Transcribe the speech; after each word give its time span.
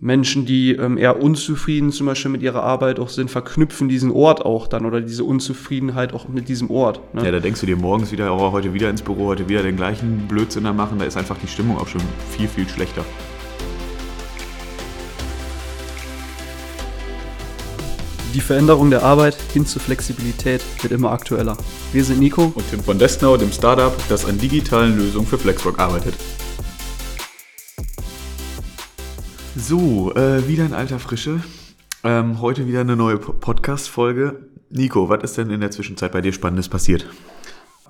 Menschen, 0.00 0.46
die 0.46 0.72
ähm, 0.72 0.96
eher 0.96 1.20
unzufrieden 1.20 1.90
zum 1.90 2.06
Beispiel 2.06 2.30
mit 2.30 2.40
ihrer 2.40 2.62
Arbeit 2.62 3.00
auch 3.00 3.08
sind, 3.08 3.30
verknüpfen 3.32 3.88
diesen 3.88 4.12
Ort 4.12 4.44
auch 4.44 4.68
dann 4.68 4.86
oder 4.86 5.00
diese 5.00 5.24
Unzufriedenheit 5.24 6.12
auch 6.12 6.28
mit 6.28 6.48
diesem 6.48 6.70
Ort. 6.70 7.00
Ne? 7.14 7.24
Ja, 7.24 7.32
da 7.32 7.40
denkst 7.40 7.60
du 7.60 7.66
dir 7.66 7.76
morgens 7.76 8.12
wieder, 8.12 8.32
oh, 8.32 8.52
heute 8.52 8.72
wieder 8.74 8.90
ins 8.90 9.02
Büro, 9.02 9.26
heute 9.26 9.48
wieder 9.48 9.64
den 9.64 9.76
gleichen 9.76 10.28
Blödsinn 10.28 10.64
da 10.64 10.72
machen, 10.72 11.00
da 11.00 11.04
ist 11.04 11.16
einfach 11.16 11.36
die 11.38 11.48
Stimmung 11.48 11.78
auch 11.78 11.88
schon 11.88 12.00
viel, 12.30 12.46
viel 12.46 12.68
schlechter. 12.68 13.04
Die 18.34 18.40
Veränderung 18.40 18.90
der 18.90 19.02
Arbeit 19.02 19.36
hin 19.52 19.66
zu 19.66 19.80
Flexibilität 19.80 20.62
wird 20.80 20.92
immer 20.92 21.10
aktueller. 21.10 21.56
Wir 21.92 22.04
sind 22.04 22.20
Nico 22.20 22.52
und 22.54 22.70
Tim 22.70 22.84
von 22.84 23.00
Destnau, 23.00 23.36
dem 23.36 23.50
Startup, 23.50 23.92
das 24.08 24.26
an 24.26 24.38
digitalen 24.38 24.96
Lösungen 24.96 25.26
für 25.26 25.38
Flexwork 25.38 25.80
arbeitet. 25.80 26.14
So, 29.60 30.14
äh, 30.14 30.46
wieder 30.46 30.64
in 30.64 30.72
alter 30.72 31.00
Frische. 31.00 31.40
Ähm, 32.04 32.40
heute 32.40 32.68
wieder 32.68 32.80
eine 32.80 32.94
neue 32.94 33.18
Podcast-Folge. 33.18 34.48
Nico, 34.70 35.08
was 35.08 35.24
ist 35.24 35.36
denn 35.36 35.50
in 35.50 35.60
der 35.60 35.72
Zwischenzeit 35.72 36.12
bei 36.12 36.20
dir 36.20 36.32
Spannendes 36.32 36.68
passiert? 36.68 37.06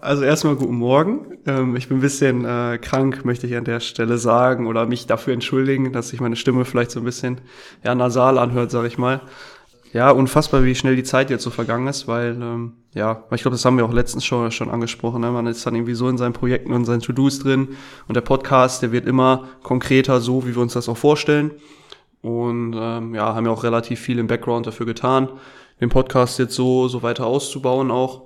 Also 0.00 0.22
erstmal 0.22 0.56
guten 0.56 0.76
Morgen. 0.76 1.36
Ähm, 1.44 1.76
ich 1.76 1.88
bin 1.88 1.98
ein 1.98 2.00
bisschen 2.00 2.46
äh, 2.46 2.78
krank, 2.80 3.26
möchte 3.26 3.46
ich 3.46 3.54
an 3.54 3.64
der 3.64 3.80
Stelle 3.80 4.16
sagen, 4.16 4.66
oder 4.66 4.86
mich 4.86 5.06
dafür 5.06 5.34
entschuldigen, 5.34 5.92
dass 5.92 6.08
sich 6.08 6.22
meine 6.22 6.36
Stimme 6.36 6.64
vielleicht 6.64 6.90
so 6.90 7.00
ein 7.00 7.04
bisschen 7.04 7.42
ja, 7.84 7.94
nasal 7.94 8.38
anhört, 8.38 8.70
sag 8.70 8.86
ich 8.86 8.96
mal. 8.96 9.20
Ja, 9.92 10.10
unfassbar, 10.10 10.64
wie 10.64 10.74
schnell 10.74 10.96
die 10.96 11.02
Zeit 11.02 11.30
jetzt 11.30 11.44
so 11.44 11.50
vergangen 11.50 11.86
ist, 11.86 12.06
weil, 12.06 12.38
ähm, 12.40 12.74
ja, 12.94 13.24
ich 13.30 13.42
glaube, 13.42 13.54
das 13.54 13.64
haben 13.64 13.78
wir 13.78 13.86
auch 13.86 13.92
letztens 13.92 14.24
schon, 14.24 14.50
schon 14.50 14.70
angesprochen. 14.70 15.22
Ne? 15.22 15.30
Man 15.30 15.46
ist 15.46 15.64
dann 15.64 15.74
irgendwie 15.74 15.94
so 15.94 16.08
in 16.08 16.18
seinen 16.18 16.34
Projekten 16.34 16.72
und 16.72 16.84
seinen 16.84 17.00
To-Dos 17.00 17.38
drin 17.38 17.68
und 18.06 18.14
der 18.14 18.20
Podcast, 18.20 18.82
der 18.82 18.92
wird 18.92 19.06
immer 19.06 19.48
konkreter, 19.62 20.20
so 20.20 20.46
wie 20.46 20.54
wir 20.54 20.60
uns 20.60 20.74
das 20.74 20.88
auch 20.88 20.96
vorstellen. 20.96 21.52
Und 22.20 22.74
ähm, 22.76 23.14
ja, 23.14 23.34
haben 23.34 23.46
ja 23.46 23.52
auch 23.52 23.64
relativ 23.64 24.00
viel 24.00 24.18
im 24.18 24.26
Background 24.26 24.66
dafür 24.66 24.84
getan, 24.84 25.28
den 25.80 25.88
Podcast 25.88 26.38
jetzt 26.38 26.54
so, 26.54 26.88
so 26.88 27.02
weiter 27.02 27.26
auszubauen 27.26 27.90
auch. 27.90 28.22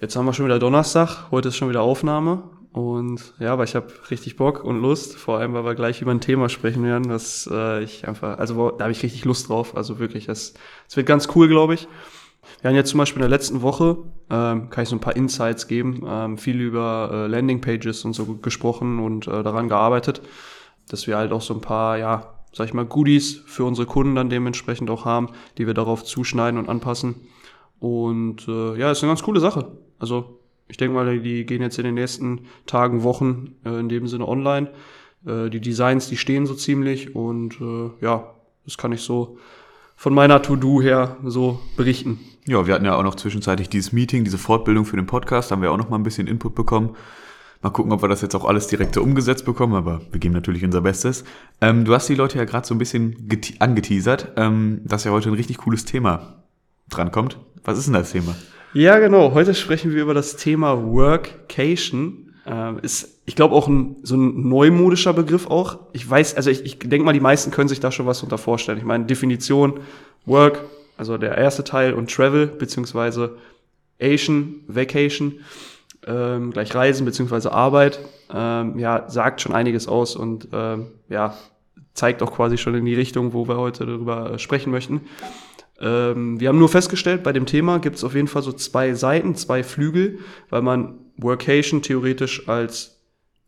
Jetzt 0.00 0.16
haben 0.16 0.26
wir 0.26 0.32
schon 0.32 0.46
wieder 0.46 0.58
Donnerstag, 0.58 1.30
heute 1.30 1.48
ist 1.48 1.56
schon 1.56 1.68
wieder 1.68 1.82
Aufnahme 1.82 2.42
und 2.76 3.32
ja, 3.38 3.54
aber 3.54 3.64
ich 3.64 3.74
habe 3.74 3.86
richtig 4.10 4.36
Bock 4.36 4.62
und 4.62 4.82
Lust, 4.82 5.16
vor 5.16 5.38
allem, 5.38 5.54
weil 5.54 5.64
wir 5.64 5.74
gleich 5.74 6.02
über 6.02 6.10
ein 6.10 6.20
Thema 6.20 6.50
sprechen 6.50 6.84
werden, 6.84 7.08
was 7.08 7.48
äh, 7.50 7.82
ich 7.82 8.06
einfach, 8.06 8.36
also 8.36 8.70
da 8.70 8.84
habe 8.84 8.92
ich 8.92 9.02
richtig 9.02 9.24
Lust 9.24 9.48
drauf. 9.48 9.74
Also 9.74 9.98
wirklich, 9.98 10.26
das 10.26 10.52
wird 10.92 11.06
ganz 11.06 11.26
cool, 11.34 11.48
glaube 11.48 11.72
ich. 11.72 11.88
Wir 12.60 12.68
haben 12.68 12.76
jetzt 12.76 12.90
zum 12.90 12.98
Beispiel 12.98 13.22
in 13.22 13.30
der 13.30 13.38
letzten 13.38 13.62
Woche, 13.62 13.96
ähm, 14.28 14.68
kann 14.68 14.82
ich 14.82 14.90
so 14.90 14.96
ein 14.96 15.00
paar 15.00 15.16
Insights 15.16 15.68
geben, 15.68 16.04
ähm, 16.06 16.36
viel 16.36 16.60
über 16.60 17.08
äh, 17.10 17.26
Landingpages 17.28 18.04
und 18.04 18.12
so 18.12 18.26
gesprochen 18.26 18.98
und 18.98 19.26
äh, 19.26 19.42
daran 19.42 19.70
gearbeitet, 19.70 20.20
dass 20.86 21.06
wir 21.06 21.16
halt 21.16 21.32
auch 21.32 21.40
so 21.40 21.54
ein 21.54 21.62
paar, 21.62 21.96
ja, 21.96 22.34
sag 22.52 22.66
ich 22.66 22.74
mal, 22.74 22.84
Goodies 22.84 23.42
für 23.46 23.64
unsere 23.64 23.86
Kunden 23.86 24.16
dann 24.16 24.28
dementsprechend 24.28 24.90
auch 24.90 25.06
haben, 25.06 25.30
die 25.56 25.66
wir 25.66 25.72
darauf 25.72 26.04
zuschneiden 26.04 26.60
und 26.60 26.68
anpassen. 26.68 27.26
Und 27.80 28.46
äh, 28.48 28.78
ja, 28.78 28.90
ist 28.90 29.02
eine 29.02 29.12
ganz 29.12 29.22
coole 29.22 29.40
Sache. 29.40 29.78
Also 29.98 30.35
ich 30.68 30.76
denke 30.76 30.94
mal, 30.94 31.18
die 31.18 31.44
gehen 31.46 31.62
jetzt 31.62 31.78
in 31.78 31.84
den 31.84 31.94
nächsten 31.94 32.46
Tagen, 32.66 33.02
Wochen 33.02 33.54
äh, 33.64 33.78
in 33.78 33.88
dem 33.88 34.08
Sinne 34.08 34.26
online. 34.26 34.70
Äh, 35.26 35.50
die 35.50 35.60
Designs, 35.60 36.08
die 36.08 36.16
stehen 36.16 36.46
so 36.46 36.54
ziemlich 36.54 37.14
und 37.14 37.60
äh, 37.60 37.90
ja, 38.04 38.34
das 38.64 38.76
kann 38.76 38.92
ich 38.92 39.02
so 39.02 39.38
von 39.96 40.12
meiner 40.12 40.42
To-Do 40.42 40.82
her 40.82 41.16
so 41.24 41.60
berichten. 41.76 42.20
Ja, 42.46 42.66
wir 42.66 42.74
hatten 42.74 42.84
ja 42.84 42.96
auch 42.96 43.02
noch 43.02 43.14
zwischenzeitlich 43.14 43.68
dieses 43.68 43.92
Meeting, 43.92 44.24
diese 44.24 44.38
Fortbildung 44.38 44.84
für 44.84 44.96
den 44.96 45.06
Podcast, 45.06 45.50
haben 45.50 45.62
wir 45.62 45.72
auch 45.72 45.78
noch 45.78 45.88
mal 45.88 45.96
ein 45.96 46.02
bisschen 46.02 46.26
Input 46.26 46.54
bekommen. 46.54 46.96
Mal 47.62 47.70
gucken, 47.70 47.92
ob 47.92 48.02
wir 48.02 48.08
das 48.08 48.20
jetzt 48.20 48.34
auch 48.34 48.44
alles 48.44 48.66
direkt 48.66 48.96
umgesetzt 48.98 49.44
bekommen, 49.44 49.74
aber 49.74 50.02
wir 50.12 50.20
geben 50.20 50.34
natürlich 50.34 50.62
unser 50.62 50.82
Bestes. 50.82 51.24
Ähm, 51.60 51.84
du 51.84 51.94
hast 51.94 52.08
die 52.08 52.14
Leute 52.14 52.38
ja 52.38 52.44
gerade 52.44 52.66
so 52.66 52.74
ein 52.74 52.78
bisschen 52.78 53.28
angeteasert, 53.58 54.32
ähm, 54.36 54.82
dass 54.84 55.04
ja 55.04 55.10
heute 55.10 55.30
ein 55.30 55.34
richtig 55.34 55.58
cooles 55.58 55.84
Thema 55.84 56.44
drankommt. 56.88 57.38
Was 57.64 57.78
ist 57.78 57.86
denn 57.86 57.94
das 57.94 58.12
Thema? 58.12 58.36
Ja, 58.76 58.98
genau. 58.98 59.32
Heute 59.32 59.54
sprechen 59.54 59.94
wir 59.94 60.02
über 60.02 60.12
das 60.12 60.36
Thema 60.36 60.84
Workcation. 60.84 62.34
Äh, 62.44 62.78
ist, 62.82 63.22
ich 63.24 63.34
glaube, 63.34 63.54
auch 63.54 63.68
ein, 63.68 63.96
so 64.02 64.16
ein 64.16 64.50
neumodischer 64.50 65.14
Begriff 65.14 65.46
auch. 65.46 65.78
Ich 65.94 66.08
weiß, 66.08 66.34
also 66.34 66.50
ich, 66.50 66.62
ich 66.62 66.78
denke 66.80 67.02
mal, 67.02 67.14
die 67.14 67.20
meisten 67.20 67.50
können 67.50 67.70
sich 67.70 67.80
da 67.80 67.90
schon 67.90 68.04
was 68.04 68.22
unter 68.22 68.36
vorstellen. 68.36 68.76
Ich 68.76 68.84
meine, 68.84 69.06
Definition, 69.06 69.80
Work, 70.26 70.62
also 70.98 71.16
der 71.16 71.38
erste 71.38 71.64
Teil 71.64 71.94
und 71.94 72.14
Travel, 72.14 72.48
beziehungsweise 72.48 73.38
Asian, 73.98 74.56
Vacation, 74.66 75.40
ähm, 76.06 76.50
gleich 76.50 76.74
Reisen, 76.74 77.06
beziehungsweise 77.06 77.52
Arbeit, 77.52 77.98
ähm, 78.30 78.78
ja, 78.78 79.08
sagt 79.08 79.40
schon 79.40 79.54
einiges 79.54 79.88
aus 79.88 80.16
und 80.16 80.48
ähm, 80.52 80.88
ja, 81.08 81.34
zeigt 81.94 82.22
auch 82.22 82.30
quasi 82.30 82.58
schon 82.58 82.74
in 82.74 82.84
die 82.84 82.94
Richtung, 82.94 83.32
wo 83.32 83.48
wir 83.48 83.56
heute 83.56 83.86
darüber 83.86 84.38
sprechen 84.38 84.70
möchten. 84.70 85.00
Ähm, 85.80 86.40
wir 86.40 86.48
haben 86.48 86.58
nur 86.58 86.68
festgestellt, 86.68 87.22
bei 87.22 87.32
dem 87.32 87.46
Thema 87.46 87.78
gibt 87.78 87.96
es 87.96 88.04
auf 88.04 88.14
jeden 88.14 88.28
Fall 88.28 88.42
so 88.42 88.52
zwei 88.52 88.94
Seiten, 88.94 89.34
zwei 89.34 89.62
Flügel, 89.62 90.18
weil 90.48 90.62
man 90.62 90.98
Workation 91.16 91.82
theoretisch 91.82 92.48
als 92.48 92.96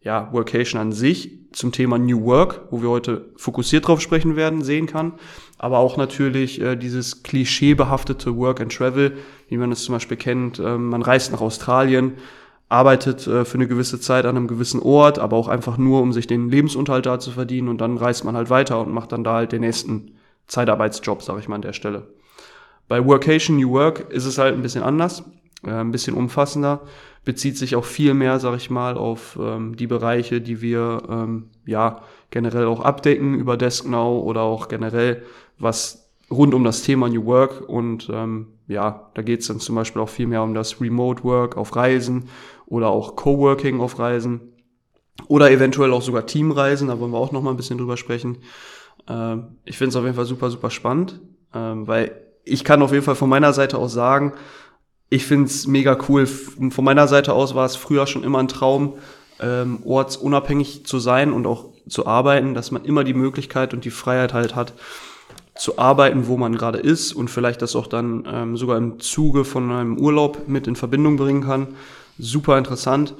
ja, 0.00 0.32
Workation 0.32 0.80
an 0.80 0.92
sich 0.92 1.38
zum 1.52 1.72
Thema 1.72 1.98
New 1.98 2.24
Work, 2.24 2.68
wo 2.70 2.82
wir 2.82 2.90
heute 2.90 3.26
fokussiert 3.36 3.88
drauf 3.88 4.00
sprechen 4.00 4.36
werden, 4.36 4.62
sehen 4.62 4.86
kann. 4.86 5.14
Aber 5.58 5.78
auch 5.78 5.96
natürlich 5.96 6.60
äh, 6.60 6.76
dieses 6.76 7.22
klischeebehaftete 7.22 8.36
Work 8.36 8.60
and 8.60 8.74
Travel, 8.74 9.16
wie 9.48 9.56
man 9.56 9.72
es 9.72 9.82
zum 9.82 9.94
Beispiel 9.94 10.16
kennt. 10.16 10.60
Ähm, 10.60 10.90
man 10.90 11.02
reist 11.02 11.32
nach 11.32 11.40
Australien, 11.40 12.14
arbeitet 12.68 13.26
äh, 13.26 13.44
für 13.44 13.54
eine 13.54 13.66
gewisse 13.66 13.98
Zeit 13.98 14.24
an 14.24 14.36
einem 14.36 14.46
gewissen 14.46 14.80
Ort, 14.80 15.18
aber 15.18 15.36
auch 15.36 15.48
einfach 15.48 15.78
nur, 15.78 16.02
um 16.02 16.12
sich 16.12 16.26
den 16.26 16.48
Lebensunterhalt 16.50 17.06
da 17.06 17.18
zu 17.18 17.30
verdienen 17.30 17.68
und 17.68 17.80
dann 17.80 17.96
reist 17.96 18.24
man 18.24 18.36
halt 18.36 18.50
weiter 18.50 18.80
und 18.80 18.92
macht 18.92 19.12
dann 19.12 19.24
da 19.24 19.34
halt 19.34 19.52
den 19.52 19.62
nächsten 19.62 20.12
Zeitarbeitsjob, 20.46 21.22
sage 21.22 21.40
ich 21.40 21.48
mal 21.48 21.56
an 21.56 21.62
der 21.62 21.72
Stelle. 21.72 22.06
Bei 22.88 23.04
Workation 23.04 23.56
New 23.56 23.70
Work 23.70 24.10
ist 24.10 24.24
es 24.24 24.38
halt 24.38 24.54
ein 24.54 24.62
bisschen 24.62 24.82
anders, 24.82 25.22
äh, 25.64 25.70
ein 25.70 25.92
bisschen 25.92 26.14
umfassender, 26.14 26.80
bezieht 27.24 27.58
sich 27.58 27.76
auch 27.76 27.84
viel 27.84 28.14
mehr, 28.14 28.40
sag 28.40 28.56
ich 28.56 28.70
mal, 28.70 28.96
auf 28.96 29.38
ähm, 29.40 29.76
die 29.76 29.86
Bereiche, 29.86 30.40
die 30.40 30.62
wir 30.62 31.02
ähm, 31.08 31.50
ja 31.66 32.02
generell 32.30 32.66
auch 32.66 32.80
abdecken 32.80 33.34
über 33.34 33.56
DeskNow 33.56 34.24
oder 34.24 34.42
auch 34.42 34.68
generell 34.68 35.22
was 35.58 36.10
rund 36.30 36.54
um 36.54 36.64
das 36.64 36.82
Thema 36.82 37.08
New 37.08 37.24
Work 37.26 37.68
und 37.68 38.08
ähm, 38.12 38.48
ja, 38.66 39.10
da 39.14 39.22
geht 39.22 39.40
es 39.40 39.48
dann 39.48 39.60
zum 39.60 39.74
Beispiel 39.74 40.02
auch 40.02 40.08
viel 40.08 40.26
mehr 40.26 40.42
um 40.42 40.54
das 40.54 40.80
Remote 40.80 41.24
Work 41.24 41.56
auf 41.56 41.74
Reisen 41.74 42.28
oder 42.66 42.88
auch 42.88 43.16
Coworking 43.16 43.80
auf 43.80 43.98
Reisen 43.98 44.52
oder 45.26 45.50
eventuell 45.50 45.92
auch 45.92 46.02
sogar 46.02 46.26
Teamreisen, 46.26 46.88
da 46.88 47.00
wollen 47.00 47.12
wir 47.12 47.18
auch 47.18 47.32
noch 47.32 47.42
mal 47.42 47.50
ein 47.50 47.56
bisschen 47.56 47.78
drüber 47.78 47.96
sprechen. 47.96 48.38
Ähm, 49.08 49.56
ich 49.64 49.78
finde 49.78 49.90
es 49.90 49.96
auf 49.96 50.04
jeden 50.04 50.16
Fall 50.16 50.26
super, 50.26 50.50
super 50.50 50.70
spannend, 50.70 51.20
ähm, 51.54 51.86
weil 51.86 52.12
ich 52.48 52.64
kann 52.64 52.82
auf 52.82 52.92
jeden 52.92 53.04
Fall 53.04 53.14
von 53.14 53.28
meiner 53.28 53.52
Seite 53.52 53.78
aus 53.78 53.92
sagen, 53.92 54.32
ich 55.10 55.24
finde 55.24 55.46
es 55.46 55.66
mega 55.66 55.96
cool. 56.08 56.26
Von 56.26 56.84
meiner 56.84 57.08
Seite 57.08 57.32
aus 57.32 57.54
war 57.54 57.64
es 57.64 57.76
früher 57.76 58.06
schon 58.06 58.24
immer 58.24 58.38
ein 58.40 58.48
Traum, 58.48 58.94
ähm, 59.40 59.78
ortsunabhängig 59.84 60.84
zu 60.84 60.98
sein 60.98 61.32
und 61.32 61.46
auch 61.46 61.66
zu 61.88 62.06
arbeiten, 62.06 62.54
dass 62.54 62.70
man 62.70 62.84
immer 62.84 63.04
die 63.04 63.14
Möglichkeit 63.14 63.72
und 63.72 63.84
die 63.84 63.90
Freiheit 63.90 64.34
halt 64.34 64.54
hat, 64.54 64.74
zu 65.54 65.78
arbeiten, 65.78 66.28
wo 66.28 66.36
man 66.36 66.56
gerade 66.56 66.78
ist 66.78 67.12
und 67.12 67.28
vielleicht 67.28 67.62
das 67.62 67.74
auch 67.74 67.86
dann 67.86 68.28
ähm, 68.30 68.56
sogar 68.56 68.76
im 68.76 69.00
Zuge 69.00 69.44
von 69.44 69.70
einem 69.72 69.98
Urlaub 69.98 70.46
mit 70.46 70.66
in 70.66 70.76
Verbindung 70.76 71.16
bringen 71.16 71.42
kann. 71.42 71.68
Super 72.18 72.58
interessant. 72.58 73.14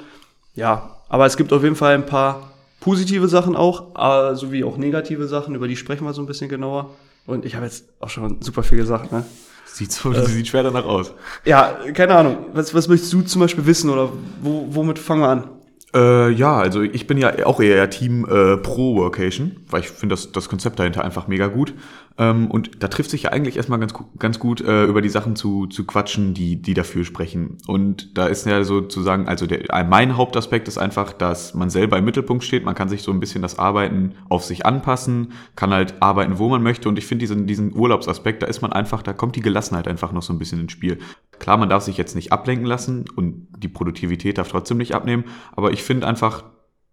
Ja, 0.54 0.96
aber 1.08 1.26
es 1.26 1.36
gibt 1.36 1.52
auf 1.52 1.62
jeden 1.62 1.76
Fall 1.76 1.94
ein 1.94 2.06
paar 2.06 2.52
positive 2.80 3.28
Sachen 3.28 3.56
auch, 3.56 3.96
äh, 3.96 4.36
sowie 4.36 4.62
auch 4.64 4.76
negative 4.76 5.26
Sachen, 5.26 5.54
über 5.54 5.68
die 5.68 5.76
sprechen 5.76 6.04
wir 6.04 6.12
so 6.12 6.22
ein 6.22 6.26
bisschen 6.26 6.48
genauer. 6.48 6.90
Und 7.28 7.44
ich 7.44 7.54
habe 7.56 7.66
jetzt 7.66 7.84
auch 8.00 8.08
schon 8.08 8.40
super 8.40 8.62
viel 8.62 8.78
gesagt, 8.78 9.12
ne? 9.12 9.22
Sieht, 9.66 9.92
so, 9.92 10.12
äh, 10.12 10.24
sieht 10.26 10.48
schwer 10.48 10.62
danach 10.62 10.86
aus. 10.86 11.12
Ja, 11.44 11.76
keine 11.92 12.14
Ahnung. 12.16 12.46
Was, 12.54 12.72
was 12.72 12.88
möchtest 12.88 13.12
du 13.12 13.20
zum 13.20 13.42
Beispiel 13.42 13.66
wissen 13.66 13.90
oder 13.90 14.10
wo, 14.40 14.66
womit 14.70 14.98
fangen 14.98 15.20
wir 15.20 15.28
an? 15.28 15.50
Äh, 15.94 16.30
ja, 16.32 16.58
also 16.58 16.82
ich 16.82 17.06
bin 17.06 17.16
ja 17.16 17.46
auch 17.46 17.60
eher 17.60 17.88
Team 17.88 18.26
äh, 18.26 18.58
Pro 18.58 18.96
Workation, 18.96 19.56
weil 19.70 19.80
ich 19.80 19.88
finde 19.88 20.14
das, 20.14 20.32
das 20.32 20.48
Konzept 20.48 20.78
dahinter 20.78 21.02
einfach 21.02 21.28
mega 21.28 21.46
gut. 21.46 21.72
Ähm, 22.18 22.50
und 22.50 22.82
da 22.82 22.88
trifft 22.88 23.10
sich 23.10 23.22
ja 23.22 23.30
eigentlich 23.30 23.56
erstmal 23.56 23.78
ganz, 23.78 23.94
ganz 24.18 24.38
gut, 24.38 24.60
äh, 24.60 24.84
über 24.84 25.00
die 25.00 25.08
Sachen 25.08 25.34
zu, 25.34 25.66
zu 25.66 25.86
quatschen, 25.86 26.34
die, 26.34 26.60
die 26.60 26.74
dafür 26.74 27.04
sprechen. 27.04 27.56
Und 27.66 28.18
da 28.18 28.26
ist 28.26 28.44
ja 28.44 28.64
sozusagen, 28.64 29.28
also 29.28 29.46
der, 29.46 29.62
mein 29.84 30.16
Hauptaspekt 30.16 30.68
ist 30.68 30.76
einfach, 30.76 31.12
dass 31.12 31.54
man 31.54 31.70
selber 31.70 31.96
im 31.96 32.04
Mittelpunkt 32.04 32.44
steht. 32.44 32.64
Man 32.64 32.74
kann 32.74 32.90
sich 32.90 33.02
so 33.02 33.12
ein 33.12 33.20
bisschen 33.20 33.40
das 33.40 33.58
Arbeiten 33.58 34.14
auf 34.28 34.44
sich 34.44 34.66
anpassen, 34.66 35.32
kann 35.56 35.72
halt 35.72 36.02
arbeiten, 36.02 36.38
wo 36.38 36.48
man 36.48 36.62
möchte. 36.62 36.88
Und 36.88 36.98
ich 36.98 37.06
finde 37.06 37.22
diesen, 37.22 37.46
diesen 37.46 37.74
Urlaubsaspekt, 37.74 38.42
da 38.42 38.46
ist 38.46 38.60
man 38.60 38.72
einfach, 38.72 39.02
da 39.02 39.14
kommt 39.14 39.36
die 39.36 39.42
Gelassenheit 39.42 39.88
einfach 39.88 40.12
noch 40.12 40.22
so 40.22 40.34
ein 40.34 40.38
bisschen 40.38 40.60
ins 40.60 40.72
Spiel. 40.72 40.98
Klar, 41.38 41.56
man 41.56 41.68
darf 41.68 41.82
sich 41.82 41.96
jetzt 41.96 42.14
nicht 42.14 42.32
ablenken 42.32 42.66
lassen 42.66 43.04
und 43.16 43.48
die 43.56 43.68
Produktivität 43.68 44.38
darf 44.38 44.48
trotzdem 44.48 44.78
nicht 44.78 44.94
abnehmen. 44.94 45.24
Aber 45.54 45.72
ich 45.72 45.82
finde 45.82 46.06
einfach, 46.06 46.44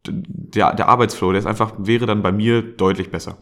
der, 0.07 0.73
der 0.73 0.87
Arbeitsflow, 0.87 1.31
der 1.31 1.39
ist 1.39 1.47
einfach, 1.47 1.73
wäre 1.77 2.05
dann 2.05 2.21
bei 2.21 2.31
mir 2.31 2.61
deutlich 2.61 3.09
besser. 3.09 3.37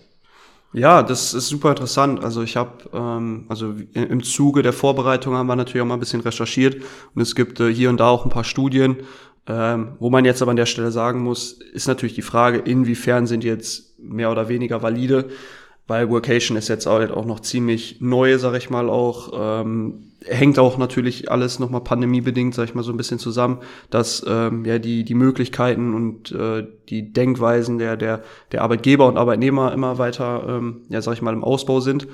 Ja, 0.74 1.04
das 1.04 1.36
ist 1.36 1.50
super 1.50 1.70
interessant. 1.70 2.24
Also 2.24 2.42
ich 2.42 2.58
habe, 2.58 2.90
ähm, 2.94 3.46
also 3.48 3.76
im 3.94 4.24
Zuge 4.24 4.64
der 4.64 4.74
Vorbereitung 4.74 5.36
haben 5.36 5.46
wir 5.46 5.56
natürlich 5.56 5.82
auch 5.84 5.88
mal 5.88 5.94
ein 5.96 6.00
bisschen 6.00 6.22
recherchiert 6.22 6.82
und 7.14 7.22
es 7.22 7.36
gibt 7.36 7.60
äh, 7.60 7.72
hier 7.72 7.90
und 7.90 8.00
da 8.00 8.08
auch 8.08 8.26
ein 8.26 8.32
paar 8.32 8.44
Studien, 8.44 8.98
ähm, 9.46 9.98
wo 10.00 10.10
man 10.10 10.26
jetzt 10.26 10.42
aber 10.42 10.52
an 10.52 10.58
der 10.58 10.66
Stelle 10.66 10.90
sagen 10.90 11.22
muss, 11.22 11.52
ist 11.52 11.88
natürlich 11.88 12.16
die 12.16 12.24
Frage, 12.24 12.58
inwiefern 12.58 13.28
sind 13.28 13.44
jetzt 13.44 14.00
mehr 14.00 14.32
oder 14.32 14.50
weniger 14.50 14.82
valide. 14.82 15.30
weil 15.86 16.10
Workation 16.10 16.58
ist 16.58 16.70
jetzt 16.70 16.86
halt 16.86 17.12
auch 17.12 17.26
noch 17.26 17.42
ziemlich 17.42 17.98
neu, 18.00 18.38
sag 18.38 18.56
ich 18.56 18.70
mal 18.70 18.90
auch. 18.90 19.32
Ähm, 19.36 20.12
hängt 20.25 20.60
auch 20.60 20.78
natürlich 20.78 21.31
alles 21.31 21.60
nochmal 21.60 21.81
pandemiebedingt, 21.81 22.56
sag 22.56 22.66
ich 22.66 22.75
mal, 22.75 22.84
so 22.84 22.92
ein 22.92 22.98
bisschen 22.98 23.20
zusammen, 23.20 23.60
dass 23.90 24.25
ähm, 24.28 24.66
ja 24.66 24.80
die, 24.80 25.04
die 25.04 25.16
Möglichkeiten 25.16 25.94
und 25.94 26.31
äh, 26.31 26.66
die 26.90 27.12
Denkweisen 27.12 27.78
der, 27.78 27.98
der, 27.98 28.24
der 28.52 28.62
Arbeitgeber 28.62 29.08
und 29.08 29.18
Arbeitnehmer 29.18 29.74
immer 29.74 29.98
weiter, 29.98 30.46
ähm, 30.48 30.81
ja, 30.90 31.02
sag 31.02 31.14
ich 31.14 31.22
mal, 31.22 31.34
im 31.34 31.44
Ausbau 31.44 31.80
sind. 31.80 32.08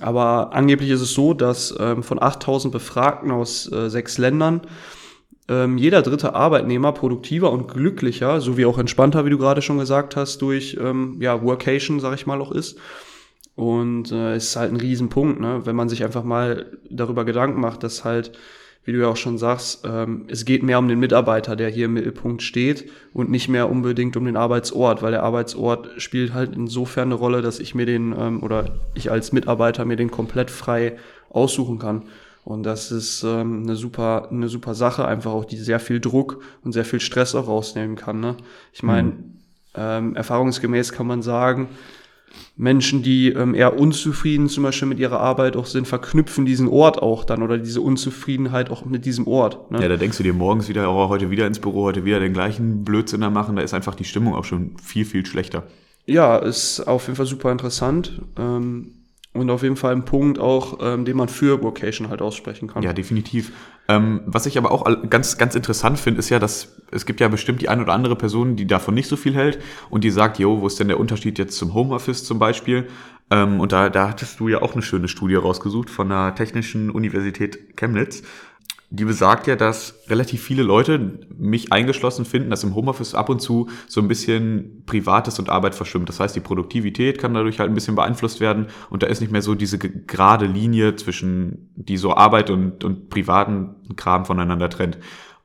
Aber 0.00 0.52
angeblich 0.52 0.90
ist 0.90 1.00
es 1.00 1.14
so, 1.14 1.32
dass 1.32 1.74
ähm, 1.78 2.02
von 2.02 2.22
8000 2.22 2.72
Befragten 2.72 3.30
aus 3.30 3.70
äh, 3.72 3.88
sechs 3.88 4.18
Ländern 4.18 4.62
ähm, 5.48 5.78
jeder 5.78 6.02
dritte 6.02 6.34
Arbeitnehmer 6.34 6.92
produktiver 6.92 7.52
und 7.52 7.68
glücklicher, 7.68 8.40
sowie 8.40 8.66
auch 8.66 8.78
entspannter, 8.78 9.24
wie 9.24 9.30
du 9.30 9.38
gerade 9.38 9.62
schon 9.62 9.78
gesagt 9.78 10.16
hast, 10.16 10.42
durch 10.42 10.76
ähm, 10.80 11.18
ja, 11.20 11.42
Workation, 11.42 12.00
sag 12.00 12.14
ich 12.14 12.26
mal, 12.26 12.40
auch 12.40 12.52
ist. 12.52 12.78
Und 13.56 14.12
äh, 14.12 14.36
ist 14.36 14.54
halt 14.54 14.70
ein 14.70 14.76
Riesenpunkt, 14.76 15.40
ne? 15.40 15.62
wenn 15.64 15.74
man 15.74 15.88
sich 15.88 16.04
einfach 16.04 16.22
mal 16.22 16.78
darüber 16.90 17.24
Gedanken 17.24 17.58
macht, 17.58 17.82
dass 17.82 18.04
halt, 18.04 18.32
wie 18.84 18.92
du 18.92 18.98
ja 19.00 19.08
auch 19.08 19.16
schon 19.16 19.38
sagst, 19.38 19.82
ähm, 19.86 20.26
es 20.28 20.44
geht 20.44 20.62
mehr 20.62 20.78
um 20.78 20.88
den 20.88 21.00
Mitarbeiter, 21.00 21.56
der 21.56 21.70
hier 21.70 21.86
im 21.86 21.94
Mittelpunkt 21.94 22.42
steht 22.42 22.90
und 23.14 23.30
nicht 23.30 23.48
mehr 23.48 23.70
unbedingt 23.70 24.14
um 24.18 24.26
den 24.26 24.36
Arbeitsort, 24.36 25.00
weil 25.00 25.12
der 25.12 25.22
Arbeitsort 25.22 25.88
spielt 25.96 26.34
halt 26.34 26.54
insofern 26.54 27.08
eine 27.08 27.14
Rolle, 27.14 27.40
dass 27.40 27.58
ich 27.58 27.74
mir 27.74 27.86
den 27.86 28.14
ähm, 28.18 28.42
oder 28.42 28.76
ich 28.92 29.10
als 29.10 29.32
Mitarbeiter 29.32 29.86
mir 29.86 29.96
den 29.96 30.10
komplett 30.10 30.50
frei 30.50 30.98
aussuchen 31.30 31.78
kann. 31.78 32.02
Und 32.44 32.62
das 32.62 32.92
ist 32.92 33.24
ähm, 33.24 33.62
eine 33.62 33.74
super, 33.74 34.28
eine 34.30 34.48
super 34.48 34.74
Sache, 34.74 35.06
einfach 35.06 35.32
auch, 35.32 35.46
die 35.46 35.56
sehr 35.56 35.80
viel 35.80 35.98
Druck 35.98 36.42
und 36.62 36.72
sehr 36.72 36.84
viel 36.84 37.00
Stress 37.00 37.34
auch 37.34 37.48
rausnehmen 37.48 37.96
kann. 37.96 38.20
Ne? 38.20 38.36
Ich 38.72 38.82
meine, 38.82 39.08
mhm. 39.08 39.38
ähm, 39.74 40.14
erfahrungsgemäß 40.14 40.92
kann 40.92 41.06
man 41.06 41.22
sagen, 41.22 41.68
Menschen, 42.56 43.02
die 43.02 43.28
ähm, 43.28 43.54
eher 43.54 43.78
unzufrieden 43.78 44.48
zum 44.48 44.62
Beispiel 44.62 44.88
mit 44.88 44.98
ihrer 44.98 45.20
Arbeit 45.20 45.56
auch 45.56 45.66
sind, 45.66 45.86
verknüpfen 45.86 46.46
diesen 46.46 46.68
Ort 46.68 47.00
auch 47.02 47.24
dann 47.24 47.42
oder 47.42 47.58
diese 47.58 47.80
Unzufriedenheit 47.80 48.70
auch 48.70 48.84
mit 48.84 49.04
diesem 49.04 49.26
Ort. 49.26 49.70
Ne? 49.70 49.82
Ja, 49.82 49.88
da 49.88 49.96
denkst 49.96 50.16
du 50.16 50.22
dir 50.22 50.32
morgens 50.32 50.68
wieder, 50.68 50.90
oh, 50.90 51.08
heute 51.08 51.30
wieder 51.30 51.46
ins 51.46 51.58
Büro, 51.58 51.84
heute 51.84 52.04
wieder 52.04 52.20
den 52.20 52.32
gleichen 52.32 52.84
Blödsinn 52.84 53.20
da 53.20 53.30
machen, 53.30 53.56
da 53.56 53.62
ist 53.62 53.74
einfach 53.74 53.94
die 53.94 54.04
Stimmung 54.04 54.34
auch 54.34 54.44
schon 54.44 54.76
viel, 54.82 55.04
viel 55.04 55.24
schlechter. 55.26 55.64
Ja, 56.06 56.36
ist 56.36 56.80
auf 56.80 57.06
jeden 57.06 57.16
Fall 57.16 57.26
super 57.26 57.50
interessant. 57.50 58.22
Ähm, 58.38 58.92
und 59.38 59.50
auf 59.50 59.62
jeden 59.62 59.76
Fall 59.76 59.92
ein 59.92 60.04
Punkt 60.04 60.38
auch, 60.38 60.78
ähm, 60.80 61.04
den 61.04 61.16
man 61.16 61.28
für 61.28 61.62
Vocation 61.62 62.08
halt 62.08 62.22
aussprechen 62.22 62.68
kann. 62.68 62.82
Ja, 62.82 62.92
definitiv. 62.92 63.52
Ähm, 63.88 64.22
was 64.26 64.46
ich 64.46 64.58
aber 64.58 64.72
auch 64.72 64.84
ganz, 65.08 65.38
ganz 65.38 65.54
interessant 65.54 65.98
finde, 65.98 66.18
ist 66.18 66.28
ja, 66.30 66.38
dass 66.38 66.76
es 66.90 67.06
gibt 67.06 67.20
ja 67.20 67.28
bestimmt 67.28 67.62
die 67.62 67.68
eine 67.68 67.82
oder 67.82 67.92
andere 67.92 68.16
Person, 68.16 68.56
die 68.56 68.66
davon 68.66 68.94
nicht 68.94 69.08
so 69.08 69.16
viel 69.16 69.34
hält 69.34 69.58
und 69.90 70.04
die 70.04 70.10
sagt, 70.10 70.38
jo, 70.38 70.60
wo 70.60 70.66
ist 70.66 70.80
denn 70.80 70.88
der 70.88 70.98
Unterschied 71.00 71.38
jetzt 71.38 71.56
zum 71.56 71.74
Homeoffice 71.74 72.24
zum 72.24 72.38
Beispiel? 72.38 72.88
Ähm, 73.30 73.60
und 73.60 73.72
da, 73.72 73.88
da 73.88 74.08
hattest 74.08 74.40
du 74.40 74.48
ja 74.48 74.62
auch 74.62 74.72
eine 74.72 74.82
schöne 74.82 75.08
Studie 75.08 75.34
rausgesucht 75.34 75.90
von 75.90 76.08
der 76.08 76.34
Technischen 76.34 76.90
Universität 76.90 77.76
Chemnitz 77.76 78.22
die 78.90 79.04
besagt 79.04 79.48
ja, 79.48 79.56
dass 79.56 80.00
relativ 80.08 80.42
viele 80.42 80.62
Leute, 80.62 81.18
mich 81.36 81.72
eingeschlossen, 81.72 82.24
finden, 82.24 82.50
dass 82.50 82.62
im 82.62 82.74
Homeoffice 82.74 83.14
ab 83.14 83.28
und 83.28 83.40
zu 83.40 83.68
so 83.88 84.00
ein 84.00 84.06
bisschen 84.06 84.84
Privates 84.86 85.38
und 85.38 85.48
Arbeit 85.48 85.74
verschwimmt. 85.74 86.08
Das 86.08 86.20
heißt, 86.20 86.36
die 86.36 86.40
Produktivität 86.40 87.18
kann 87.18 87.34
dadurch 87.34 87.58
halt 87.58 87.70
ein 87.70 87.74
bisschen 87.74 87.96
beeinflusst 87.96 88.40
werden 88.40 88.66
und 88.88 89.02
da 89.02 89.08
ist 89.08 89.20
nicht 89.20 89.32
mehr 89.32 89.42
so 89.42 89.54
diese 89.56 89.78
gerade 89.78 90.46
Linie 90.46 90.94
zwischen, 90.94 91.70
die 91.74 91.96
so 91.96 92.14
Arbeit 92.14 92.48
und, 92.48 92.84
und 92.84 93.10
privaten 93.10 93.74
Kram 93.96 94.24
voneinander 94.24 94.70
trennt. 94.70 94.98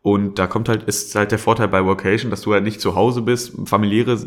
Und 0.04 0.40
da 0.40 0.48
kommt 0.48 0.68
halt, 0.68 0.84
ist 0.84 1.14
halt 1.14 1.32
der 1.32 1.38
Vorteil 1.38 1.68
bei 1.68 1.86
Workation, 1.86 2.32
dass 2.32 2.42
du 2.42 2.54
halt 2.54 2.64
nicht 2.64 2.82
zu 2.82 2.96
Hause 2.96 3.22
bist, 3.22 3.54
familiäre 3.66 4.18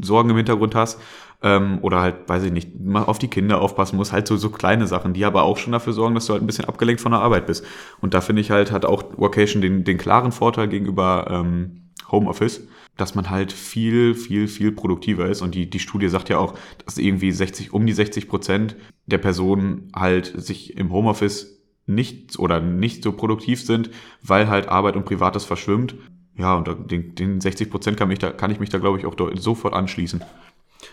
Sorgen 0.00 0.30
im 0.30 0.36
Hintergrund 0.36 0.74
hast 0.74 1.00
ähm, 1.44 1.78
oder 1.82 2.00
halt, 2.00 2.26
weiß 2.26 2.42
ich 2.44 2.52
nicht, 2.52 2.80
mal 2.80 3.04
auf 3.04 3.18
die 3.18 3.28
Kinder 3.28 3.60
aufpassen 3.60 3.96
musst, 3.96 4.12
halt 4.12 4.26
so, 4.26 4.36
so 4.36 4.48
kleine 4.48 4.86
Sachen, 4.86 5.12
die 5.12 5.26
aber 5.26 5.42
auch 5.42 5.58
schon 5.58 5.72
dafür 5.74 5.92
sorgen, 5.92 6.14
dass 6.14 6.26
du 6.26 6.32
halt 6.32 6.42
ein 6.42 6.46
bisschen 6.46 6.64
abgelenkt 6.64 7.02
von 7.02 7.12
der 7.12 7.20
Arbeit 7.20 7.46
bist. 7.46 7.64
Und 8.00 8.14
da 8.14 8.22
finde 8.22 8.40
ich 8.40 8.50
halt, 8.50 8.72
hat 8.72 8.86
auch 8.86 9.04
Workation 9.18 9.60
den, 9.60 9.84
den 9.84 9.98
klaren 9.98 10.32
Vorteil 10.32 10.68
gegenüber 10.68 11.26
ähm, 11.30 11.82
Homeoffice, 12.10 12.66
dass 12.96 13.14
man 13.14 13.28
halt 13.28 13.52
viel, 13.52 14.14
viel, 14.14 14.48
viel 14.48 14.72
produktiver 14.72 15.26
ist. 15.26 15.42
Und 15.42 15.54
die, 15.54 15.68
die 15.68 15.78
Studie 15.80 16.08
sagt 16.08 16.30
ja 16.30 16.38
auch, 16.38 16.54
dass 16.86 16.96
irgendwie 16.96 17.30
60, 17.30 17.74
um 17.74 17.84
die 17.84 17.92
60 17.92 18.26
Prozent 18.26 18.76
der 19.04 19.18
Personen 19.18 19.92
halt 19.94 20.32
sich 20.34 20.78
im 20.78 20.92
Homeoffice 20.92 21.60
nicht 21.86 22.38
oder 22.38 22.60
nicht 22.60 23.02
so 23.02 23.12
produktiv 23.12 23.62
sind, 23.62 23.90
weil 24.22 24.48
halt 24.48 24.70
Arbeit 24.70 24.96
und 24.96 25.04
Privates 25.04 25.44
verschwimmt. 25.44 25.94
Ja, 26.38 26.54
und 26.54 26.90
den, 26.90 27.14
den 27.14 27.40
60 27.42 27.70
Prozent 27.70 27.98
kann, 27.98 28.12
da, 28.18 28.30
kann 28.30 28.50
ich 28.50 28.60
mich 28.60 28.70
da, 28.70 28.78
glaube 28.78 28.98
ich, 28.98 29.04
auch 29.04 29.14
sofort 29.34 29.74
anschließen. 29.74 30.22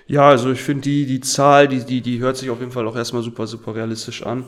Ja, 0.07 0.29
also 0.29 0.51
ich 0.51 0.61
finde 0.61 0.81
die, 0.81 1.05
die 1.05 1.21
Zahl, 1.21 1.67
die, 1.67 1.85
die, 1.85 2.01
die 2.01 2.19
hört 2.19 2.37
sich 2.37 2.49
auf 2.49 2.59
jeden 2.59 2.71
Fall 2.71 2.87
auch 2.87 2.95
erstmal 2.95 3.23
super, 3.23 3.47
super 3.47 3.75
realistisch 3.75 4.25
an. 4.25 4.45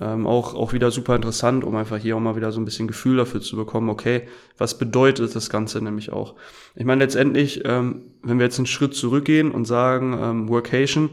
Ähm, 0.00 0.26
auch, 0.26 0.54
auch 0.54 0.72
wieder 0.72 0.90
super 0.90 1.14
interessant, 1.14 1.62
um 1.62 1.76
einfach 1.76 1.98
hier 1.98 2.16
auch 2.16 2.20
mal 2.20 2.36
wieder 2.36 2.50
so 2.50 2.60
ein 2.60 2.64
bisschen 2.64 2.88
Gefühl 2.88 3.18
dafür 3.18 3.40
zu 3.40 3.56
bekommen, 3.56 3.90
okay, 3.90 4.22
was 4.58 4.76
bedeutet 4.76 5.34
das 5.36 5.50
Ganze 5.50 5.80
nämlich 5.80 6.12
auch? 6.12 6.34
Ich 6.74 6.84
meine, 6.84 7.04
letztendlich, 7.04 7.62
ähm, 7.64 8.02
wenn 8.22 8.38
wir 8.38 8.46
jetzt 8.46 8.58
einen 8.58 8.66
Schritt 8.66 8.94
zurückgehen 8.94 9.52
und 9.52 9.66
sagen, 9.66 10.18
ähm, 10.20 10.48
Workation 10.48 11.10